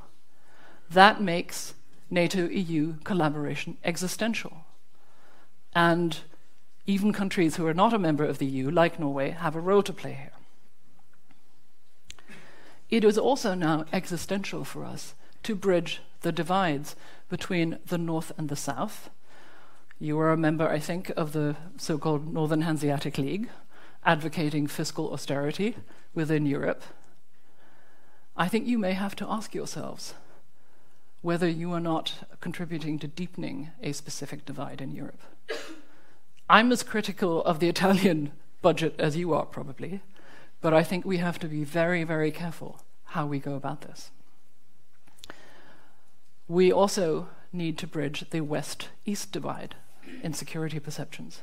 That 0.89 1.21
makes 1.21 1.73
NATO 2.09 2.47
EU 2.49 2.95
collaboration 3.05 3.77
existential. 3.85 4.65
And 5.73 6.19
even 6.85 7.13
countries 7.13 7.55
who 7.55 7.65
are 7.65 7.73
not 7.73 7.93
a 7.93 7.99
member 7.99 8.25
of 8.25 8.37
the 8.37 8.45
EU, 8.45 8.69
like 8.69 8.99
Norway, 8.99 9.31
have 9.31 9.55
a 9.55 9.61
role 9.61 9.83
to 9.83 9.93
play 9.93 10.13
here. 10.13 10.31
It 12.89 13.05
is 13.05 13.17
also 13.17 13.53
now 13.53 13.85
existential 13.93 14.65
for 14.65 14.83
us 14.83 15.13
to 15.43 15.55
bridge 15.55 16.01
the 16.21 16.31
divides 16.31 16.95
between 17.29 17.79
the 17.85 17.97
North 17.97 18.31
and 18.37 18.49
the 18.49 18.55
South. 18.55 19.09
You 19.99 20.19
are 20.19 20.31
a 20.31 20.37
member, 20.37 20.67
I 20.67 20.79
think, 20.79 21.11
of 21.17 21.33
the 21.33 21.55
so 21.77 21.97
called 21.97 22.31
Northern 22.31 22.61
Hanseatic 22.61 23.17
League, 23.17 23.49
advocating 24.05 24.67
fiscal 24.67 25.11
austerity 25.11 25.75
within 26.13 26.45
Europe. 26.45 26.83
I 28.35 28.47
think 28.47 28.67
you 28.67 28.77
may 28.77 28.93
have 28.93 29.15
to 29.15 29.27
ask 29.27 29.55
yourselves 29.55 30.13
whether 31.21 31.49
you 31.49 31.73
are 31.73 31.79
not 31.79 32.13
contributing 32.39 32.99
to 32.99 33.07
deepening 33.07 33.69
a 33.81 33.91
specific 33.91 34.45
divide 34.45 34.81
in 34.81 34.91
Europe. 34.91 35.21
I'm 36.49 36.71
as 36.71 36.83
critical 36.83 37.43
of 37.43 37.59
the 37.59 37.67
Italian 37.67 38.31
budget 38.61 38.95
as 38.99 39.17
you 39.17 39.33
are, 39.33 39.45
probably, 39.45 40.01
but 40.61 40.73
I 40.73 40.83
think 40.83 41.03
we 41.03 41.17
have 41.17 41.39
to 41.39 41.47
be 41.47 41.63
very, 41.63 42.03
very 42.03 42.31
careful 42.31 42.81
how 43.05 43.25
we 43.25 43.39
go 43.39 43.55
about 43.55 43.81
this. 43.81 44.11
We 46.47 46.71
also 46.71 47.27
need 47.51 47.77
to 47.79 47.87
bridge 47.87 48.25
the 48.29 48.41
west 48.41 48.89
east 49.05 49.31
divide 49.31 49.75
in 50.23 50.33
security 50.33 50.79
perceptions. 50.79 51.41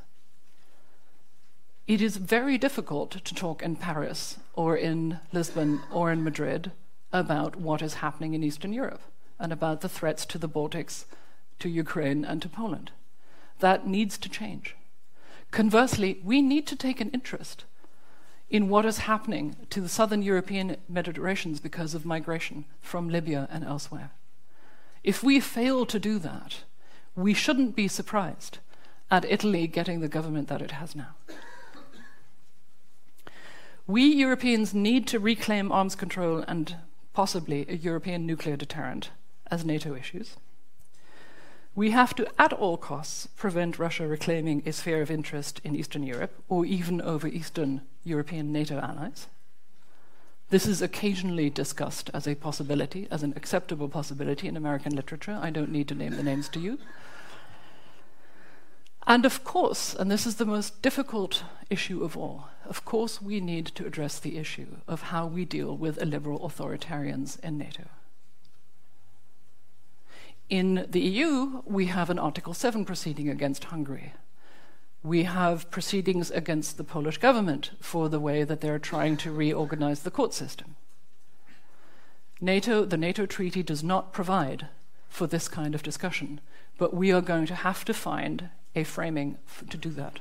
It 1.87 2.01
is 2.01 2.17
very 2.17 2.57
difficult 2.57 3.11
to 3.11 3.35
talk 3.35 3.62
in 3.62 3.77
Paris 3.77 4.38
or 4.55 4.77
in 4.77 5.21
Lisbon 5.33 5.81
or 5.93 6.11
in 6.11 6.25
Madrid 6.25 6.73
about 7.12 7.57
what 7.57 7.83
is 7.83 7.95
happening 7.95 8.33
in 8.33 8.43
Eastern 8.43 8.73
Europe 8.73 9.03
and 9.38 9.53
about 9.53 9.83
the 9.83 9.88
threats 9.88 10.25
to 10.27 10.38
the 10.38 10.49
Baltics, 10.49 11.05
to 11.59 11.69
Ukraine, 11.69 12.25
and 12.25 12.40
to 12.40 12.49
Poland. 12.49 12.90
That 13.61 13.87
needs 13.87 14.17
to 14.19 14.31
change. 14.31 14.75
Conversely, 15.51 16.21
we 16.25 16.40
need 16.40 16.67
to 16.69 16.77
take 16.77 17.01
an 17.03 17.11
interest 17.11 17.64
in 18.49 18.71
what 18.71 18.87
is 18.87 18.99
happening 18.99 19.57
to 19.69 19.81
the 19.83 19.88
southern 19.88 20.23
European 20.23 20.77
Mediterraneans 20.88 21.61
because 21.61 21.95
of 21.95 22.07
migration 22.07 22.64
from 22.81 23.11
Libya 23.11 23.47
and 23.51 23.62
elsewhere. 23.62 24.11
If 25.05 25.23
we 25.23 25.38
fail 25.38 25.85
to 25.85 25.99
do 26.01 26.19
that, 26.21 26.64
we 27.14 27.35
shouldn't 27.35 27.77
be 27.77 27.88
surprised 27.88 28.59
at 29.11 29.27
Italy 29.27 29.67
getting 29.67 30.01
the 30.01 30.09
government 30.09 30.49
that 30.49 30.62
it 30.62 30.73
has 30.73 30.97
now. 30.97 31.14
We 33.87 34.07
Europeans 34.07 34.73
need 34.73 35.07
to 35.09 35.19
reclaim 35.19 35.71
arms 35.71 35.95
control 35.95 36.38
and 36.49 36.77
possibly 37.12 37.67
a 37.69 37.77
European 37.77 38.25
nuclear 38.27 38.57
deterrent 38.57 39.11
as 39.51 39.62
NATO 39.62 39.95
issues. 39.95 40.37
We 41.75 41.90
have 41.90 42.14
to, 42.14 42.27
at 42.40 42.55
all 42.55 42.79
costs, 42.79 43.27
prevent 43.27 43.79
Russia 43.79 44.07
reclaiming 44.07 44.62
a 44.64 44.73
sphere 44.73 45.03
of 45.03 45.11
interest 45.11 45.61
in 45.64 45.77
Eastern 45.77 46.03
Europe 46.03 46.33
or 46.49 46.64
even 46.64 47.03
over 47.03 47.29
Eastern 47.29 47.83
European 48.05 48.53
NATO 48.53 48.79
allies. 48.79 49.27
This 50.51 50.67
is 50.67 50.83
occasionally 50.83 51.51
discussed 51.51 52.11
as 52.15 52.27
a 52.27 52.35
possibility, 52.35 53.09
as 53.11 53.23
an 53.23 53.33
acceptable 53.37 53.89
possibility 53.89 54.47
in 54.47 54.57
American 54.57 54.95
literature. 54.95 55.39
I 55.41 55.51
don't 55.51 55.73
need 55.73 55.89
to 55.89 55.95
name 55.95 56.17
the 56.17 56.23
names 56.23 56.49
to 56.51 56.61
you. 56.61 56.79
And 59.07 59.27
of 59.27 59.45
course, 59.45 59.95
and 59.95 60.11
this 60.11 60.27
is 60.27 60.37
the 60.37 60.47
most 60.47 60.81
difficult 60.81 61.45
issue 61.69 62.03
of 62.03 62.17
all, 62.17 62.49
of 62.67 62.85
course, 62.85 63.21
we 63.21 63.41
need 63.41 63.67
to 63.67 63.87
address 63.87 64.19
the 64.19 64.39
issue 64.39 64.77
of 64.89 65.03
how 65.03 65.27
we 65.27 65.45
deal 65.45 65.77
with 65.77 66.01
illiberal 66.01 66.41
authoritarians 66.41 67.39
in 67.41 67.59
NATO. 67.59 67.85
In 70.49 70.87
the 70.89 71.01
EU, 71.01 71.63
we 71.67 71.87
have 71.87 72.11
an 72.11 72.19
Article 72.19 72.55
7 72.55 72.85
proceeding 72.85 73.29
against 73.29 73.65
Hungary. 73.65 74.15
We 75.05 75.25
have 75.25 75.71
proceedings 75.71 76.31
against 76.31 76.79
the 76.79 76.83
Polish 76.83 77.19
government 77.19 77.73
for 77.79 78.09
the 78.09 78.19
way 78.19 78.43
that 78.43 78.62
they're 78.62 78.79
trying 78.79 79.19
to 79.19 79.31
reorganize 79.31 80.01
the 80.01 80.11
court 80.11 80.33
system. 80.33 80.77
NATO, 82.40 82.87
the 82.87 82.97
NATO 82.97 83.27
treaty 83.27 83.62
does 83.62 83.85
not 83.85 84.14
provide 84.14 84.69
for 85.11 85.27
this 85.27 85.47
kind 85.47 85.75
of 85.75 85.83
discussion, 85.83 86.40
but 86.79 86.95
we 86.95 87.12
are 87.12 87.21
going 87.21 87.45
to 87.47 87.55
have 87.55 87.85
to 87.85 87.93
find 87.93 88.49
a 88.75 88.83
framing 88.83 89.37
to 89.69 89.77
do 89.77 89.90
that. 89.90 90.21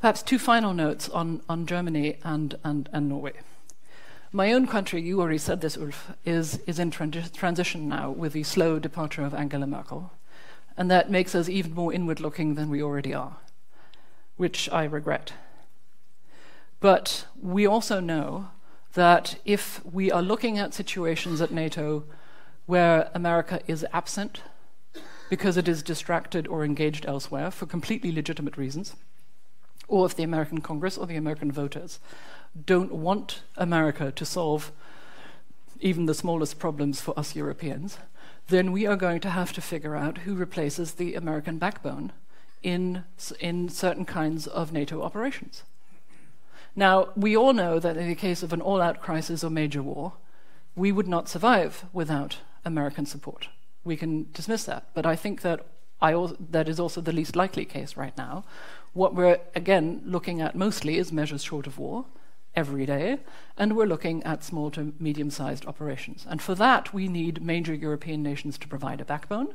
Perhaps 0.00 0.22
two 0.22 0.38
final 0.38 0.72
notes 0.74 1.08
on, 1.08 1.42
on 1.48 1.66
Germany 1.66 2.18
and, 2.22 2.58
and, 2.62 2.88
and 2.92 3.08
Norway. 3.08 3.34
My 4.30 4.52
own 4.52 4.68
country, 4.68 5.02
you 5.02 5.20
already 5.20 5.38
said 5.38 5.60
this, 5.60 5.76
Ulf, 5.76 6.12
is, 6.24 6.60
is 6.66 6.78
in 6.78 6.92
transi- 6.92 7.32
transition 7.32 7.88
now 7.88 8.10
with 8.10 8.34
the 8.34 8.44
slow 8.44 8.78
departure 8.78 9.24
of 9.24 9.34
Angela 9.34 9.66
Merkel. 9.66 10.12
And 10.76 10.90
that 10.90 11.10
makes 11.10 11.34
us 11.34 11.48
even 11.48 11.74
more 11.74 11.92
inward 11.92 12.20
looking 12.20 12.54
than 12.54 12.70
we 12.70 12.82
already 12.82 13.12
are, 13.14 13.36
which 14.36 14.68
I 14.70 14.84
regret. 14.84 15.32
But 16.80 17.26
we 17.40 17.66
also 17.66 18.00
know 18.00 18.48
that 18.94 19.36
if 19.44 19.84
we 19.84 20.10
are 20.10 20.22
looking 20.22 20.58
at 20.58 20.74
situations 20.74 21.40
at 21.40 21.52
NATO 21.52 22.04
where 22.66 23.10
America 23.14 23.60
is 23.66 23.86
absent 23.92 24.42
because 25.30 25.56
it 25.56 25.68
is 25.68 25.82
distracted 25.82 26.46
or 26.46 26.64
engaged 26.64 27.06
elsewhere 27.06 27.50
for 27.50 27.66
completely 27.66 28.12
legitimate 28.12 28.56
reasons, 28.56 28.94
or 29.88 30.06
if 30.06 30.14
the 30.14 30.22
American 30.22 30.60
Congress 30.60 30.98
or 30.98 31.06
the 31.06 31.16
American 31.16 31.50
voters 31.50 31.98
don't 32.66 32.92
want 32.92 33.42
America 33.56 34.12
to 34.12 34.24
solve 34.24 34.72
even 35.80 36.06
the 36.06 36.14
smallest 36.14 36.58
problems 36.58 37.00
for 37.00 37.18
us 37.18 37.34
Europeans, 37.34 37.98
then 38.52 38.72
we 38.72 38.86
are 38.86 38.96
going 38.96 39.20
to 39.20 39.30
have 39.30 39.52
to 39.52 39.60
figure 39.60 39.96
out 39.96 40.18
who 40.18 40.34
replaces 40.34 40.92
the 40.92 41.14
American 41.14 41.58
backbone 41.58 42.12
in, 42.62 43.04
in 43.40 43.68
certain 43.68 44.04
kinds 44.04 44.46
of 44.46 44.72
NATO 44.72 45.02
operations. 45.02 45.62
Now, 46.74 47.08
we 47.16 47.36
all 47.36 47.52
know 47.52 47.78
that 47.78 47.96
in 47.96 48.08
the 48.08 48.14
case 48.14 48.42
of 48.42 48.52
an 48.52 48.60
all 48.60 48.80
out 48.80 49.00
crisis 49.00 49.44
or 49.44 49.50
major 49.50 49.82
war, 49.82 50.14
we 50.74 50.92
would 50.92 51.08
not 51.08 51.28
survive 51.28 51.84
without 51.92 52.38
American 52.64 53.04
support 53.04 53.48
we 53.84 53.96
can 53.96 54.26
dismiss 54.32 54.64
that. 54.64 54.88
But 54.94 55.06
I 55.06 55.16
think 55.16 55.42
that 55.42 55.64
I 56.00 56.12
al- 56.12 56.36
that 56.50 56.68
is 56.68 56.80
also 56.80 57.00
the 57.00 57.12
least 57.12 57.36
likely 57.36 57.64
case 57.64 57.96
right 57.96 58.16
now. 58.16 58.44
What 58.92 59.14
we're 59.14 59.40
again 59.54 60.02
looking 60.04 60.40
at 60.40 60.54
mostly 60.54 60.98
is 60.98 61.12
measures 61.12 61.42
short 61.42 61.66
of 61.66 61.78
war 61.78 62.06
every 62.54 62.86
day, 62.86 63.18
and 63.56 63.76
we're 63.76 63.86
looking 63.86 64.22
at 64.24 64.44
small 64.44 64.70
to 64.70 64.92
medium 64.98 65.30
sized 65.30 65.66
operations. 65.66 66.26
And 66.28 66.42
for 66.42 66.54
that, 66.56 66.92
we 66.92 67.08
need 67.08 67.42
major 67.42 67.74
European 67.74 68.22
nations 68.22 68.58
to 68.58 68.68
provide 68.68 69.00
a 69.00 69.04
backbone. 69.04 69.54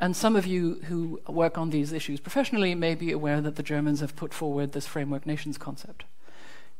And 0.00 0.16
some 0.16 0.34
of 0.34 0.46
you 0.46 0.80
who 0.86 1.20
work 1.28 1.56
on 1.56 1.70
these 1.70 1.92
issues 1.92 2.20
professionally 2.20 2.74
may 2.74 2.94
be 2.94 3.12
aware 3.12 3.40
that 3.40 3.56
the 3.56 3.62
Germans 3.62 4.00
have 4.00 4.16
put 4.16 4.34
forward 4.34 4.72
this 4.72 4.86
framework 4.86 5.24
nations 5.24 5.56
concept, 5.56 6.04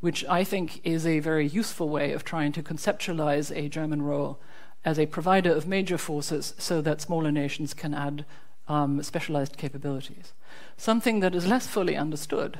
which 0.00 0.24
I 0.24 0.42
think 0.42 0.80
is 0.84 1.06
a 1.06 1.20
very 1.20 1.46
useful 1.46 1.88
way 1.88 2.12
of 2.12 2.24
trying 2.24 2.52
to 2.52 2.62
conceptualize 2.62 3.56
a 3.56 3.68
German 3.68 4.02
role 4.02 4.40
as 4.84 4.98
a 4.98 5.06
provider 5.06 5.52
of 5.52 5.66
major 5.66 5.96
forces 5.96 6.54
so 6.58 6.82
that 6.82 7.00
smaller 7.00 7.30
nations 7.30 7.72
can 7.72 7.94
add 7.94 8.24
um, 8.66 9.02
specialized 9.02 9.56
capabilities. 9.56 10.32
Something 10.76 11.20
that 11.20 11.34
is 11.34 11.46
less 11.46 11.66
fully 11.66 11.96
understood 11.96 12.58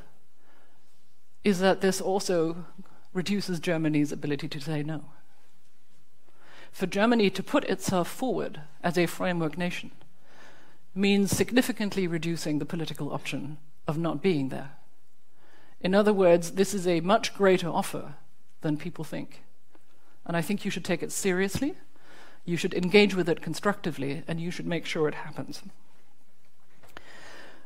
is 1.44 1.61
that 1.61 1.80
this 1.80 2.00
also 2.00 2.64
reduces 3.12 3.61
Germany's 3.61 4.11
ability 4.11 4.48
to 4.48 4.61
say 4.61 4.83
no. 4.83 5.04
For 6.72 6.87
Germany 6.87 7.30
to 7.30 7.42
put 7.42 7.64
itself 7.64 8.09
forward 8.09 8.62
as 8.83 8.98
a 8.98 9.07
framework 9.07 9.57
nation 9.57 9.92
means 10.94 11.30
significantly 11.30 12.07
reducing 12.07 12.59
the 12.59 12.64
political 12.64 13.12
option 13.12 13.59
of 13.87 13.98
not 13.98 14.22
being 14.22 14.48
there. 14.48 14.72
In 15.80 15.94
other 15.94 16.12
words, 16.12 16.52
this 16.52 16.74
is 16.74 16.87
a 16.88 17.00
much 17.00 17.35
greater 17.35 17.68
offer 17.68 18.14
than 18.62 18.76
people 18.76 19.04
think. 19.04 19.42
And 20.26 20.37
I 20.37 20.42
think 20.42 20.64
you 20.64 20.70
should 20.70 20.85
take 20.85 21.02
it 21.02 21.12
seriously 21.12 21.74
you 22.44 22.57
should 22.57 22.74
engage 22.74 23.14
with 23.14 23.28
it 23.28 23.40
constructively, 23.40 24.22
and 24.28 24.40
you 24.40 24.50
should 24.50 24.66
make 24.66 24.85
sure 24.85 25.09
it 25.09 25.14
happens. 25.14 25.62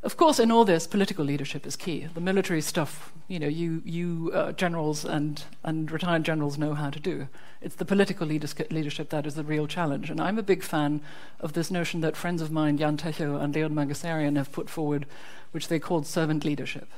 Of 0.00 0.16
course, 0.16 0.38
in 0.38 0.52
all 0.52 0.64
this, 0.64 0.86
political 0.86 1.24
leadership 1.24 1.66
is 1.66 1.74
key. 1.74 2.06
The 2.14 2.20
military 2.20 2.60
stuff, 2.60 3.12
you 3.26 3.40
know, 3.40 3.48
you, 3.48 3.82
you 3.84 4.30
uh, 4.32 4.52
generals 4.52 5.04
and, 5.04 5.42
and 5.64 5.90
retired 5.90 6.22
generals 6.22 6.56
know 6.56 6.74
how 6.74 6.90
to 6.90 7.00
do. 7.00 7.26
It's 7.60 7.74
the 7.74 7.84
political 7.84 8.26
leadership 8.26 9.08
that 9.10 9.26
is 9.26 9.34
the 9.34 9.42
real 9.42 9.66
challenge. 9.66 10.08
And 10.08 10.20
I'm 10.20 10.38
a 10.38 10.42
big 10.42 10.62
fan 10.62 11.00
of 11.40 11.54
this 11.54 11.70
notion 11.70 12.00
that 12.02 12.16
friends 12.16 12.40
of 12.40 12.52
mine, 12.52 12.78
Jan 12.78 12.96
Techau 12.96 13.42
and 13.42 13.52
Leon 13.52 13.74
Mangasarian, 13.74 14.36
have 14.36 14.52
put 14.52 14.70
forward, 14.70 15.04
which 15.50 15.66
they 15.66 15.80
called 15.80 16.06
servant 16.06 16.44
leadership. 16.44 16.88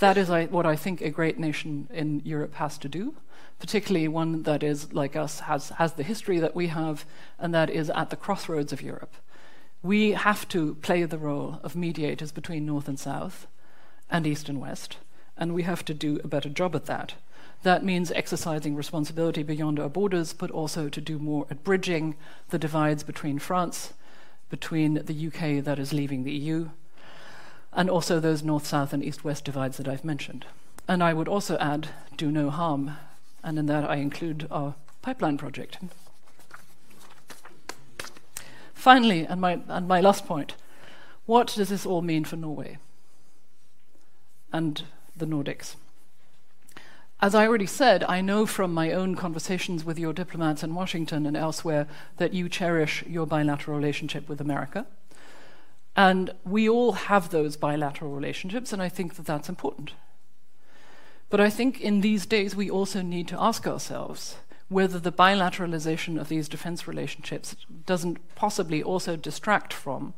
That 0.00 0.18
is 0.18 0.28
I, 0.28 0.44
what 0.46 0.66
I 0.66 0.76
think 0.76 1.00
a 1.00 1.08
great 1.08 1.38
nation 1.38 1.88
in 1.90 2.20
Europe 2.24 2.54
has 2.54 2.76
to 2.78 2.88
do 2.88 3.14
particularly 3.58 4.08
one 4.08 4.42
that 4.42 4.62
is 4.62 4.92
like 4.92 5.16
us, 5.16 5.40
has, 5.40 5.70
has 5.70 5.94
the 5.94 6.02
history 6.02 6.38
that 6.38 6.54
we 6.54 6.66
have, 6.66 7.04
and 7.38 7.54
that 7.54 7.70
is 7.70 7.88
at 7.90 8.10
the 8.10 8.16
crossroads 8.16 8.72
of 8.72 8.82
Europe. 8.82 9.14
We 9.84 10.12
have 10.12 10.48
to 10.48 10.76
play 10.76 11.04
the 11.04 11.18
role 11.18 11.60
of 11.62 11.76
mediators 11.76 12.32
between 12.32 12.64
North 12.64 12.88
and 12.88 12.98
South, 12.98 13.46
and 14.08 14.26
East 14.26 14.48
and 14.48 14.58
West, 14.58 14.96
and 15.36 15.52
we 15.52 15.64
have 15.64 15.84
to 15.84 15.92
do 15.92 16.18
a 16.24 16.26
better 16.26 16.48
job 16.48 16.74
at 16.74 16.86
that. 16.86 17.16
That 17.64 17.84
means 17.84 18.10
exercising 18.10 18.76
responsibility 18.76 19.42
beyond 19.42 19.78
our 19.78 19.90
borders, 19.90 20.32
but 20.32 20.50
also 20.50 20.88
to 20.88 21.00
do 21.02 21.18
more 21.18 21.46
at 21.50 21.64
bridging 21.64 22.14
the 22.48 22.58
divides 22.58 23.02
between 23.02 23.38
France, 23.38 23.92
between 24.48 25.02
the 25.04 25.26
UK 25.26 25.62
that 25.62 25.78
is 25.78 25.92
leaving 25.92 26.24
the 26.24 26.32
EU, 26.32 26.70
and 27.74 27.90
also 27.90 28.18
those 28.18 28.42
north 28.42 28.66
south 28.66 28.94
and 28.94 29.04
east 29.04 29.22
west 29.22 29.44
divides 29.44 29.76
that 29.76 29.86
I've 29.86 30.02
mentioned. 30.02 30.46
And 30.88 31.02
I 31.02 31.12
would 31.12 31.28
also 31.28 31.58
add 31.58 31.88
do 32.16 32.30
no 32.30 32.48
harm 32.48 32.96
and 33.42 33.58
in 33.58 33.66
that 33.66 33.84
I 33.84 33.96
include 33.96 34.48
our 34.50 34.76
pipeline 35.02 35.36
project. 35.36 35.76
Finally, 38.84 39.24
and 39.24 39.40
my, 39.40 39.58
and 39.68 39.88
my 39.88 39.98
last 39.98 40.26
point, 40.26 40.56
what 41.24 41.54
does 41.56 41.70
this 41.70 41.86
all 41.86 42.02
mean 42.02 42.22
for 42.22 42.36
Norway 42.36 42.76
and 44.52 44.82
the 45.16 45.24
Nordics? 45.24 45.76
As 47.18 47.34
I 47.34 47.46
already 47.46 47.64
said, 47.64 48.04
I 48.04 48.20
know 48.20 48.44
from 48.44 48.74
my 48.74 48.92
own 48.92 49.14
conversations 49.14 49.86
with 49.86 49.98
your 49.98 50.12
diplomats 50.12 50.62
in 50.62 50.74
Washington 50.74 51.24
and 51.24 51.34
elsewhere 51.34 51.86
that 52.18 52.34
you 52.34 52.46
cherish 52.50 53.02
your 53.06 53.26
bilateral 53.26 53.74
relationship 53.74 54.28
with 54.28 54.38
America. 54.38 54.84
And 55.96 56.34
we 56.44 56.68
all 56.68 56.92
have 56.92 57.30
those 57.30 57.56
bilateral 57.56 58.10
relationships, 58.10 58.70
and 58.70 58.82
I 58.82 58.90
think 58.90 59.14
that 59.14 59.24
that's 59.24 59.48
important. 59.48 59.92
But 61.30 61.40
I 61.40 61.48
think 61.48 61.80
in 61.80 62.02
these 62.02 62.26
days 62.26 62.54
we 62.54 62.68
also 62.68 63.00
need 63.00 63.28
to 63.28 63.42
ask 63.42 63.66
ourselves 63.66 64.36
whether 64.74 64.98
the 64.98 65.12
bilateralization 65.12 66.20
of 66.20 66.28
these 66.28 66.48
defense 66.48 66.88
relationships 66.88 67.54
doesn't 67.86 68.18
possibly 68.34 68.82
also 68.82 69.14
distract 69.14 69.72
from 69.72 70.12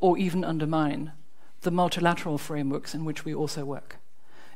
or 0.00 0.16
even 0.16 0.42
undermine 0.42 1.12
the 1.60 1.70
multilateral 1.70 2.38
frameworks 2.38 2.94
in 2.94 3.04
which 3.04 3.26
we 3.26 3.34
also 3.34 3.66
work. 3.66 3.96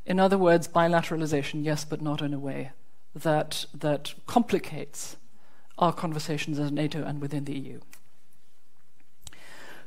In 0.07 0.19
other 0.19 0.39
words, 0.39 0.67
bilateralization, 0.67 1.63
yes, 1.63 1.85
but 1.85 2.01
not 2.01 2.23
in 2.23 2.33
a 2.33 2.39
way 2.39 2.71
that, 3.15 3.67
that 3.75 4.15
complicates 4.27 5.17
our 5.77 5.93
conversations 5.93 6.59
as 6.59 6.73
NATO 6.73 7.05
and 7.05 7.21
within 7.21 7.45
the 7.45 7.59
EU. 7.59 7.81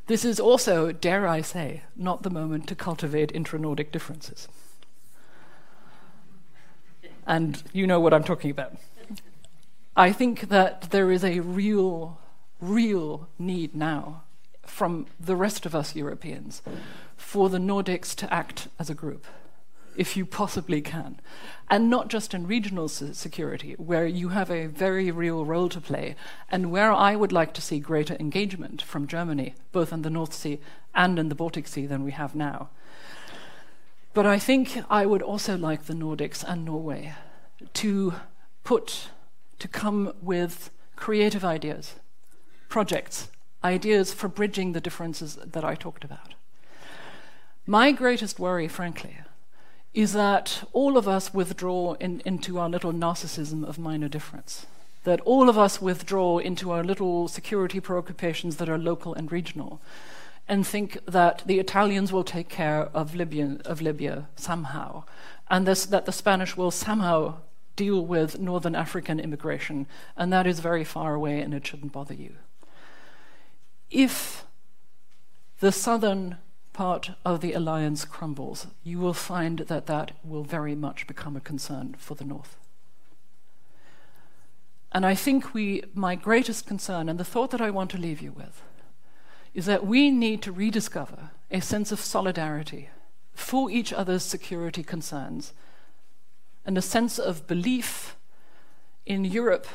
This 0.06 0.24
is 0.24 0.40
also, 0.40 0.92
dare 0.92 1.28
I 1.28 1.42
say, 1.42 1.82
not 1.96 2.22
the 2.22 2.30
moment 2.30 2.68
to 2.68 2.76
cultivate 2.76 3.32
intra 3.34 3.58
Nordic 3.58 3.92
differences. 3.92 4.48
And 7.26 7.64
you 7.74 7.88
know 7.88 8.00
what 8.00 8.14
I'm 8.14 8.24
talking 8.24 8.52
about. 8.52 8.76
I 9.96 10.12
think 10.12 10.50
that 10.50 10.90
there 10.90 11.12
is 11.12 11.24
a 11.24 11.40
real, 11.40 12.20
real 12.60 13.28
need 13.38 13.76
now 13.76 14.24
from 14.66 15.08
the 15.20 15.36
rest 15.36 15.66
of 15.66 15.76
us 15.76 15.96
Europeans 15.96 16.62
for 17.16 17.50
the 17.50 17.60
Nordics 17.60 18.16
to 18.16 18.34
act 18.34 18.68
as 18.80 18.90
a 18.90 18.96
group 18.96 19.26
if 19.96 20.18
you 20.18 20.26
possibly 20.26 20.82
can. 20.82 21.20
And 21.70 21.90
not 21.90 22.08
just 22.08 22.34
in 22.34 22.48
regional 22.48 22.88
security, 22.88 23.74
where 23.78 24.06
you 24.06 24.30
have 24.30 24.52
a 24.52 24.68
very 24.68 25.12
real 25.12 25.46
role 25.46 25.70
to 25.70 25.82
play, 25.82 26.16
and 26.50 26.72
where 26.72 26.92
I 26.92 27.16
would 27.16 27.32
like 27.32 27.54
to 27.54 27.62
see 27.62 27.80
greater 27.80 28.16
engagement 28.20 28.82
from 28.82 29.08
Germany, 29.08 29.56
both 29.72 29.94
in 29.94 30.02
the 30.02 30.10
North 30.10 30.34
Sea 30.34 30.60
and 30.94 31.18
in 31.18 31.30
the 31.30 31.36
Baltic 31.36 31.68
Sea, 31.68 31.86
than 31.86 32.04
we 32.04 32.12
have 32.12 32.36
now. 32.36 32.70
But 34.14 34.26
I 34.26 34.38
think 34.38 34.78
I 34.90 35.06
would 35.06 35.22
also 35.22 35.58
like 35.58 35.86
the 35.86 35.94
Nordics 35.94 36.44
and 36.44 36.66
Norway 36.66 37.14
to 37.74 38.14
put, 38.64 39.10
to 39.64 39.68
come 39.70 40.12
with 40.22 40.72
creative 40.98 41.46
ideas, 41.46 41.96
projects, 42.68 43.30
ideas 43.64 44.14
for 44.14 44.28
bridging 44.28 44.74
the 44.74 44.82
differences 44.82 45.36
that 45.36 45.64
I 45.64 45.74
talked 45.74 46.04
about. 46.04 46.34
My 47.66 47.94
greatest 47.94 48.42
worry, 48.42 48.68
frankly, 48.68 49.20
is 49.94 50.12
that 50.12 50.68
all 50.74 50.98
of 50.98 51.08
us 51.08 51.34
withdraw 51.34 51.94
in, 51.94 52.22
into 52.26 52.60
our 52.60 52.68
little 52.68 52.92
narcissism 52.92 53.64
of 53.64 53.80
minor 53.80 54.10
difference. 54.10 54.66
That 55.06 55.22
all 55.22 55.48
of 55.48 55.58
us 55.58 55.82
withdraw 55.82 56.40
into 56.40 56.72
our 56.72 56.84
little 56.84 57.30
security 57.30 57.80
preoccupations 57.80 58.58
that 58.58 58.68
are 58.68 58.78
local 58.78 59.14
and 59.14 59.32
regional, 59.32 59.80
and 60.46 60.68
think 60.68 60.98
that 61.06 61.42
the 61.46 61.60
Italians 61.60 62.12
will 62.12 62.26
take 62.26 62.50
care 62.50 62.90
of 62.94 63.16
Libya, 63.16 63.60
of 63.64 63.82
Libya 63.82 64.28
somehow, 64.36 65.06
and 65.50 65.66
this, 65.66 65.86
that 65.86 66.06
the 66.06 66.12
Spanish 66.12 66.58
will 66.58 66.70
somehow 66.70 67.36
deal 67.76 68.06
with 68.06 68.40
northern 68.40 68.76
African 68.76 69.20
immigration, 69.20 69.88
and 70.16 70.32
that 70.32 70.48
is 70.48 70.60
very 70.60 70.84
far 70.84 71.14
away 71.14 71.42
and 71.42 71.54
it 71.54 71.66
shouldn't 71.66 71.92
bother 71.92 72.14
you. 72.14 72.36
If 73.90 74.46
the 75.60 75.72
southern 75.72 76.38
part 76.74 77.12
of 77.24 77.42
the 77.42 77.54
alliance 77.54 78.06
crumbles, 78.06 78.68
you 78.84 79.00
will 79.00 79.14
find 79.14 79.60
that 79.60 79.86
that 79.86 80.12
will 80.24 80.44
very 80.44 80.76
much 80.76 81.08
become 81.08 81.36
a 81.36 81.42
concern 81.42 81.96
for 81.98 82.16
the 82.16 82.26
North. 82.26 82.58
And 84.92 85.06
I 85.06 85.16
think 85.16 85.54
we, 85.54 85.84
my 85.94 86.16
greatest 86.16 86.68
concern, 86.68 87.10
and 87.10 87.20
the 87.20 87.24
thought 87.24 87.52
that 87.52 87.62
I 87.62 87.72
want 87.72 87.90
to 87.92 87.98
leave 87.98 88.22
you 88.22 88.32
with, 88.32 88.62
is 89.54 89.66
that 89.66 89.86
we 89.86 90.12
need 90.12 90.42
to 90.44 90.52
rediscover 90.52 91.32
a 91.52 91.62
sense 91.62 91.92
of 91.92 92.00
solidarity 92.00 92.90
for 93.34 93.70
each 93.70 93.94
other's 93.94 94.24
security 94.24 94.84
concerns 94.84 95.54
and 96.66 96.78
a 96.78 96.82
sense 96.82 97.20
of 97.20 97.48
belief 97.48 98.16
in 99.06 99.26
Europe 99.26 99.68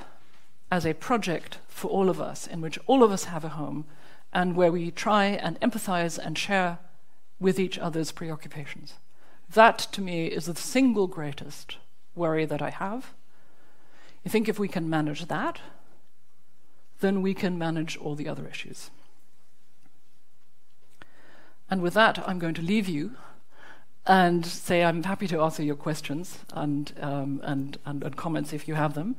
as 0.71 0.87
a 0.87 0.95
project 0.95 1.59
for 1.69 1.91
all 1.91 2.09
of 2.09 2.21
us, 2.21 2.47
in 2.47 2.61
which 2.61 2.79
all 2.87 3.03
of 3.03 3.11
us 3.11 3.25
have 3.25 3.45
a 3.45 3.51
home, 3.51 3.85
and 4.33 4.57
where 4.57 4.73
we 4.73 4.91
try 4.91 5.27
and 5.27 5.61
empathize 5.61 6.19
and 6.19 6.37
share 6.37 6.79
with 7.41 7.59
each 7.59 7.79
other's 7.79 8.13
preoccupations. 8.13 8.95
That, 9.53 9.79
to 9.93 10.01
me, 10.01 10.27
is 10.27 10.47
the 10.47 10.55
single 10.55 11.07
greatest 11.07 11.77
worry 12.15 12.45
that 12.45 12.61
I 12.61 12.71
have. 12.71 13.15
I 14.27 14.29
think 14.29 14.49
if 14.49 14.59
we 14.59 14.69
can 14.69 14.91
manage 14.91 15.27
that, 15.27 15.61
then 17.01 17.23
we 17.23 17.33
can 17.33 17.57
manage 17.57 17.97
all 17.97 18.15
the 18.15 18.29
other 18.29 18.47
issues. 18.47 18.91
And 21.71 21.81
with 21.81 21.95
that, 21.95 22.19
I'm 22.29 22.39
going 22.39 22.55
to 22.55 22.63
leave 22.63 22.89
you 22.89 23.17
and 24.09 24.45
say 24.45 24.83
I'm 24.83 25.03
happy 25.03 25.29
to 25.29 25.43
answer 25.43 25.63
your 25.63 25.77
questions 25.77 26.39
and, 26.55 26.93
um, 27.01 27.41
and, 27.45 27.79
and, 27.85 28.03
and, 28.03 28.17
comments 28.17 28.55
if 28.55 28.67
you 28.67 28.75
have 28.75 28.95
them. 28.95 29.17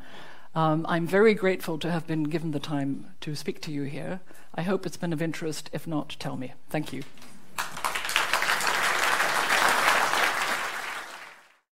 Um, 0.56 0.86
I'm 0.89 1.06
very 1.06 1.36
grateful 1.36 1.78
to 1.78 1.91
have 1.91 2.08
been 2.08 2.23
given 2.23 2.52
the 2.52 2.60
time 2.60 3.06
to 3.21 3.36
speak 3.36 3.62
to 3.62 3.71
you 3.71 3.84
here. 3.84 4.19
I 4.56 4.63
hope 4.63 4.88
it's 4.88 4.97
been 4.97 5.13
of 5.13 5.21
interest. 5.21 5.69
If 5.71 5.86
not, 5.86 6.15
tell 6.19 6.36
me. 6.36 6.54
Thank 6.69 6.91
you. 6.91 7.04